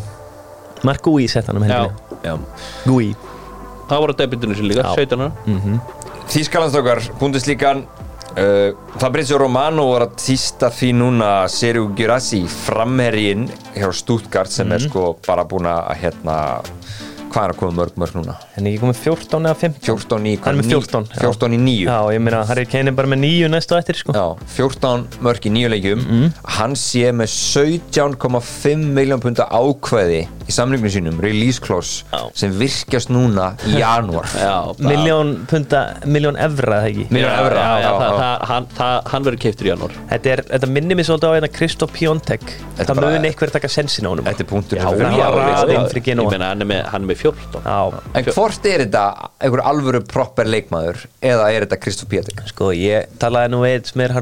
[0.84, 2.38] Mark Gui sett hann um Já.
[2.86, 3.16] Gui
[3.88, 4.96] það voru debutinu sér líka, Já.
[4.96, 5.32] 17 ára.
[6.28, 7.86] Þýskalandstókar, Bundesligan
[8.38, 11.32] uh, Fabrizio Romano var að týsta því núna.
[11.52, 16.38] Seru Girassi framherjinn hjá Stuttgart sem er sko bara búin að hérna,
[17.32, 18.36] hvað er að koma mörg mörg núna?
[18.58, 21.20] En ekki komið 14 eða 15 14 í, Hann er með 14 já.
[21.22, 24.16] 14 í 9 Já, ég meina, Harry Kane er bara með 9 næstu eftir sko
[24.18, 24.26] Já,
[24.58, 26.34] 14 mörg í nýju leikjum Mhm.
[26.58, 27.30] hann sé með
[27.92, 32.22] 17,5 miljón punta ákveði í samlinginu sínum, release clause Já.
[32.40, 34.28] sem virkjast núna í janúar.
[34.80, 37.08] Miljón punta, miljón evra það ekki?
[37.12, 38.22] Milljón Já, evra, já, já, já, það, já.
[38.22, 39.98] það, hann, það, hann verður keiftur í janúar.
[40.14, 42.48] Þetta, er, þetta minnir mér svolítið á þetta Kristof Piontek.
[42.78, 44.28] Þetta Það mun eitthvað taka sensin á honum.
[44.28, 48.68] Þetta er punktur Ég meina, hann er með, hann er með 14 Já, En hvort
[48.70, 49.04] er þetta
[49.44, 52.42] einhver alvöru proper leikmaður eða er þetta Kristof Pétur?
[52.48, 54.14] sko, ég talaði nú við sem er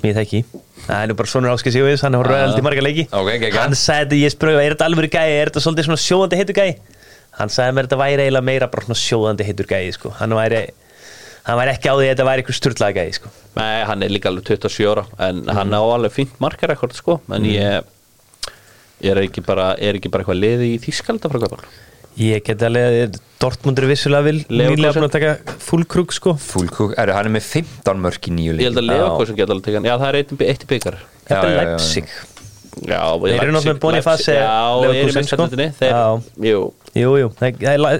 [0.00, 0.40] Mér þekki.
[0.86, 3.04] Það er nú bara sonur Áskei Sigurðis, hann er horfður til marga leiki.
[3.12, 3.58] Ok, ok, ok.
[3.60, 6.70] Hann sagði ég spurði, er þetta alvöru gæi, er þetta svolítið svona sjóðandi heitur gæi?
[7.38, 10.14] Hann sagði mér þetta væri eiginlega meira bara svona sjóðandi heitur gæi, sko.
[10.18, 10.62] Hann væri,
[11.46, 13.32] hann væri ekki á því að þetta væri eitthvað sturlaði gæi, sko.
[13.60, 17.20] Nei, hann er líka alveg 27 ára en hann á alveg fínt markarekord sko.
[17.36, 17.84] En ég
[19.12, 21.28] er ekki bara, er ekki bara eitthvað liði í Þískalda
[22.12, 24.42] frá Kaupal Ég get alveg, Dortmundur er vissulega vil.
[24.48, 26.34] Nýlega búin að taka full krug, sko.
[26.38, 28.90] Fúlkúk, er hann er með 15 mörg í nýju Ég held að
[29.30, 29.88] sem geta alveg tekið hann.
[29.88, 31.56] Já, það er eitt, eitt í byggar Þetta er.
[31.58, 32.12] Leipzig.
[32.72, 33.80] Já, Þeir eru náttúrulega
[36.40, 37.28] jú, Jú, jú,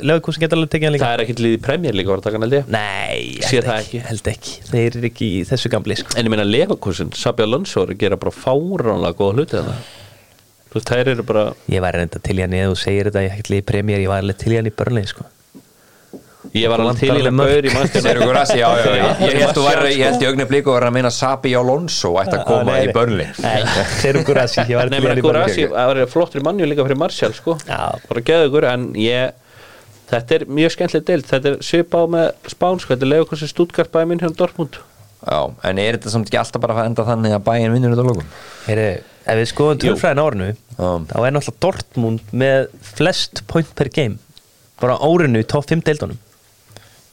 [0.04, 1.06] Leifkúsin geta alveg tekið hann líka.
[1.06, 2.66] Það er ekkit liði Premier líka var að taka hann held ég.
[2.72, 4.32] Nei, Sé held það ekki, ekki.
[4.32, 4.56] ekki.
[4.68, 6.12] Þeir eru ekki í þessu gamli, sko.
[6.16, 10.01] En ég meina Leverkusen, Sabi Alonso er að gera bara fáránlega góða hluti þannig
[10.72, 13.38] Þú veist, þær eru bara Ég var reynda til hann eða þú segir þetta ég
[13.42, 15.26] ætli í premjör, ég var alveg til hann í börnlega sko.
[16.56, 17.74] Ég var alveg til alveg gaur í
[18.56, 18.70] já
[19.20, 22.38] Ég held þú væri, ég held í augnablíku að vera að meina Sabi Alonso ætti
[22.38, 23.28] að koma í börnli
[24.08, 27.36] eru Gurasi, ég var til hann í rassi, það var flottur mannjú líka fyrir Martial
[27.36, 27.58] sko.
[27.68, 28.00] Já.
[28.08, 29.38] bara geðu ykkur, en ég
[30.12, 33.92] þetta er mjög skemmtilegt deild, þetta er svipað með Spánsk, þetta er leiður hversu Stuttgart
[33.94, 34.80] bæði minn hjá Dortmund.
[35.22, 38.06] Já, en er þetta samt ekki alltaf bara að enda þannig að bæinn vinnur þetta
[38.08, 38.30] lókum?
[38.66, 38.86] Heyri,
[39.26, 40.90] ef við skoðum tölfræðin árinu Já.
[41.12, 44.18] þá er náttúrulega Dortmund með flest point per game
[44.82, 46.18] bara á árinu í topp 5 deildunum.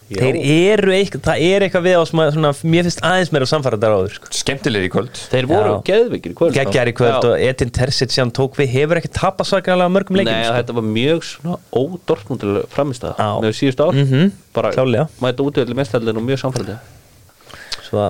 [0.10, 3.78] Þeir eru eitthvað, það er eitthvað við á að, svona, mér finnst aðeins meira samfæra
[3.78, 4.30] þar áður sko.
[4.40, 5.82] Skemmtilegir í kvöld þeir voru Já.
[5.92, 7.30] geðvikir í kvöld Geggjar í kvöld Já.
[7.30, 10.56] og Edin Terzic sem tók við hefur ekki tapað svakalega mörgum leikum Nei, sko.
[10.58, 13.30] þetta var mjög svona ódortmundilega framistæða Já.
[13.46, 15.06] með síðust ár Mhm, bara klálega.
[15.22, 16.80] mæta útvöldi mestallin og mjög að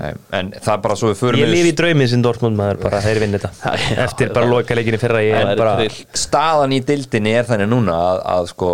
[0.04, 2.82] Nei, En það er bara svo við förum Ég lifi í draumið sem Dortmund maður
[2.84, 3.74] bara þeir vinna þetta
[4.06, 4.34] Eftir já.
[4.36, 5.76] bara lokaleikinni fyrra ég bara.
[6.20, 8.72] Staðan í dildinni er þannig núna að, að sko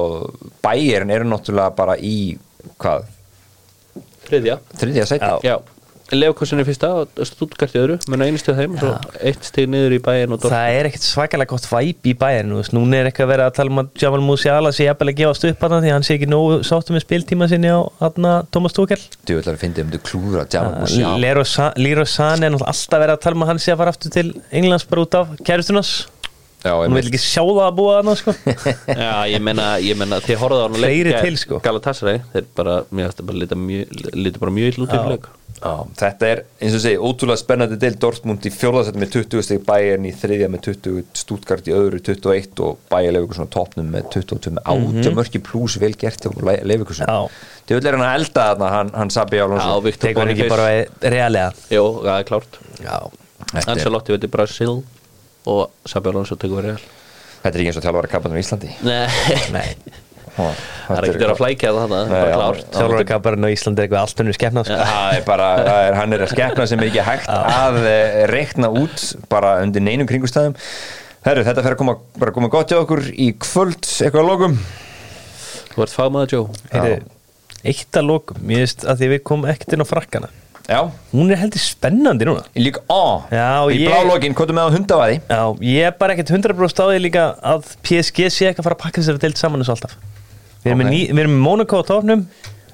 [0.65, 2.15] bæjarn eru náttúrulega bara í
[2.81, 3.05] hvað,
[4.25, 5.35] Þriðja þriðja seti Já.
[5.45, 5.55] Já,
[6.13, 7.95] Leifkursin er fyrsta og Stuttgart í öðru.
[8.13, 8.91] Menn einu stöð þeim og svo
[9.25, 12.99] eitt stig niður í bæin og Það er ekkert svakalega gott væp í bæjarn Núna
[12.99, 15.77] er eitthvað verið að tala um að Jamal Musiala sé jafnvel að gefast upp hann
[15.79, 17.81] því að hann sé ekki nógu sáttu með spiltíma sinni á
[18.53, 19.01] Thomas Tuchel.
[19.25, 21.17] Þú ætlar að finna um þú klúra Jamal Musiala.
[21.25, 23.95] Leroy Sa- Leroy Sané er alltaf verið að tala um að hann sé að fara
[23.95, 25.95] aftur til Englands bara út af kæristunars
[26.65, 28.31] Já, Hún vil ekki sjá það að búa þarna sko.
[29.03, 31.59] Já, ég menna, þið horfðu á hann að leika til, sko.
[31.61, 35.03] Galatasaray, þeir bara, bara lítið bara mjög illa út í Já.
[35.55, 39.61] Já, þetta er eins og segi ótrúlega spennandi del Dortmund í fjórðarsætti með 20 steg
[39.65, 44.09] Bayern í þriðja með 20 Stuttgart í öðru 21 og Bayern Leifur svona toppnum með
[44.17, 46.35] 22 með 8 mörki pluss vel gert og
[47.07, 47.19] Já.
[47.65, 49.41] Þau vil er hann að elda þarna hann, hann Sabi
[49.87, 50.67] Viktor Tekur hann ekki bara
[51.15, 52.59] reallega Jú, það er klárt.
[52.83, 52.97] Já
[53.45, 54.71] Þetta er, Ancelotti veit í Brasil
[55.45, 56.89] og Sabi tekur verið real.
[57.45, 58.71] Þetta er ekki eins og þjálfara kappanum í Íslandi.
[58.85, 59.65] Nei,
[60.35, 62.35] það er ekki verið að flækja það þannig, það er Nei, bara já.
[62.39, 62.67] klárt.
[62.75, 64.77] Þjálfarakabarinn á Íslandi er eitthvað allt önnur skefna sko.
[64.91, 68.71] Það er bara, það er, hann er að skepna sem ekki hægt að eh, reikna
[68.83, 70.55] út bara undir neinum kringustæðum
[71.25, 74.29] Herru, þetta fer að koma, bara að koma gott hjá okkur í kvöld, eitthvað að
[74.29, 74.57] lókum
[75.75, 76.35] Þú ert fagmaður
[76.71, 76.97] Heyrðu,
[77.65, 80.27] Eitt að lokum, ég veist að því við komum ekkert inn á frakkana.
[80.69, 80.79] Já,
[81.11, 82.43] Hún er heldur spennandi núna.
[82.57, 85.17] Líka, á, Já, í ég- blálógin, hvað er með á hundavæði?
[85.29, 88.77] Já, ég er bara ekkert 100% á því líka að PSG sé ekki að fara
[88.77, 89.97] að pakka þessari deilt saman þessu alltaf
[90.65, 90.85] Við erum, Ok.
[90.85, 92.25] með, ní, við erum með Monaco á tóknum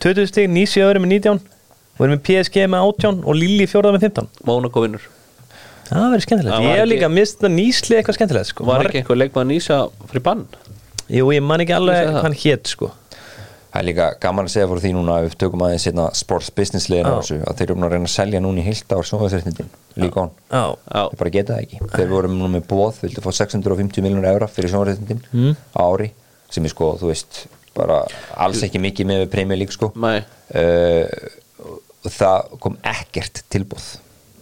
[0.02, 3.68] 20 stig, Nísi öðru með 19 og við erum með PSG með 18 og Lille
[3.68, 5.04] fjórða með 15 Mónaco vinnur.
[5.92, 6.56] Það verður skemmtilegt.
[6.64, 8.64] Ég er ekki- líka mist þetta nýsli eitthvað skemmtilegt sko.
[8.66, 9.78] Var ekki einhver leikmaður nýsa
[10.08, 10.46] fyrir bann?
[11.12, 12.92] Jú, ég man ekki alveg hann hét sko.
[13.72, 16.50] Það er líka gaman að segja fyrir því núna að við tökum aðeins hérna sports
[16.50, 18.88] business liðin á þessu að þeir eru búin að reyna að selja núna í heilt
[18.92, 23.22] ár sjóðarsreitnindin, líka Já, þeir bara geta það ekki, þeir voru núna með bóð vildu
[23.24, 25.56] fá 650 miljónur eura fyrir sjóðarsreitindin Mm.
[25.76, 26.12] á ári,
[26.50, 27.46] sem er sko þú veist,
[27.78, 28.02] bara
[28.36, 29.92] alls ekki mikið með Premier League sko.
[30.02, 30.20] Nei.
[30.58, 31.06] uh,
[32.02, 33.88] og það kom ekkert tilbúð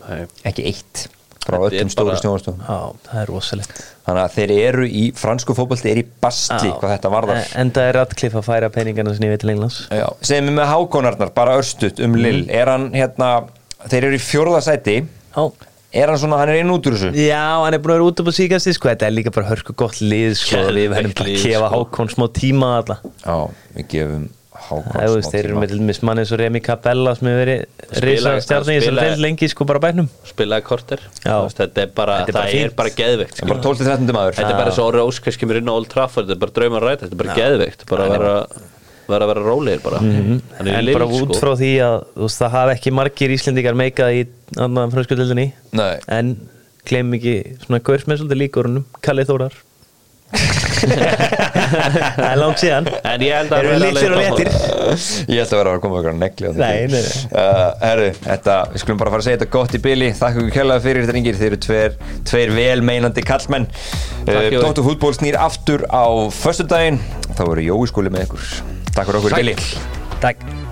[0.06, 0.28] nei.
[0.48, 1.08] Ekki eitt
[1.50, 3.80] frá Þetta öllum stóru já, það er rosalegt.
[4.06, 7.40] Þannig að þeir eru í fransku fótbolti er í bastli hvað þetta varðar.
[7.62, 9.80] En það er Radcliffe að færa peningana sinni við til Englands.
[9.88, 13.32] Já, segjum við með hákonarnar, bara örstutt um Lill, er hann hérna
[13.88, 14.98] þeir eru í fjórða sæti.
[15.34, 15.44] Já,
[15.92, 17.10] Er hann svona, hann er inn út úr þessu?
[17.18, 19.48] Já, hann er búin að vera út upp á síkasti sko, þetta er líka bara
[19.50, 21.72] hörku gott lið sko, við verðum bara að kefa sko.
[21.74, 22.98] Hákon smá tíma alla.
[23.26, 23.38] Já,
[23.80, 24.28] við gefum
[24.60, 27.40] Hákon Það veist, þeir eru með til dæmis manni eins og Remi Capella sem hefur
[27.40, 30.10] verið í þessari spila- deild lengi sko bara bænum.
[30.28, 31.00] spilaði korter.
[31.24, 34.36] Þetta er bara, Þetta er bara það er bara geðveikt Það er bara 12-13 maður.
[34.36, 36.86] Þetta er bara svo Óri Óskars kemur inn á Old Trafford Þetta er bara draumar
[36.90, 38.34] rætt, þetta er bara geðveikt bara vera,
[39.10, 39.98] vera að vera rólegir bara.
[40.04, 41.40] Hann er En lill, bara út sko.
[41.40, 44.28] frá því að þú veist, það hafa ekki margir Íslendingar meikað í
[44.58, 46.36] annan fröskuldildinni Nei, en
[46.90, 47.36] gleym ekki
[47.66, 49.58] svona gaurs með svolítið líkurunum Kalli Þórar.
[51.70, 52.88] Það er langt síðan.
[53.08, 54.50] En ég held að léttir?
[55.30, 59.14] Ég held að vera að koma okkur að negli uh, Herru, þetta, við skulum bara
[59.14, 61.62] fara að segja þetta gott í byli Þakka ykkur kjærlega fyrir þetta ringir Þeir eru
[61.66, 64.50] tveir, tveir velmeinandi kallmenn uh.
[64.56, 66.06] Dóttu fútból snýr aftur á
[66.40, 67.02] föstudaginn.
[67.34, 68.50] Þá verður Jói skúli með ykkur.
[68.94, 69.62] Takk fyrir okkur í byli
[70.24, 70.69] Takk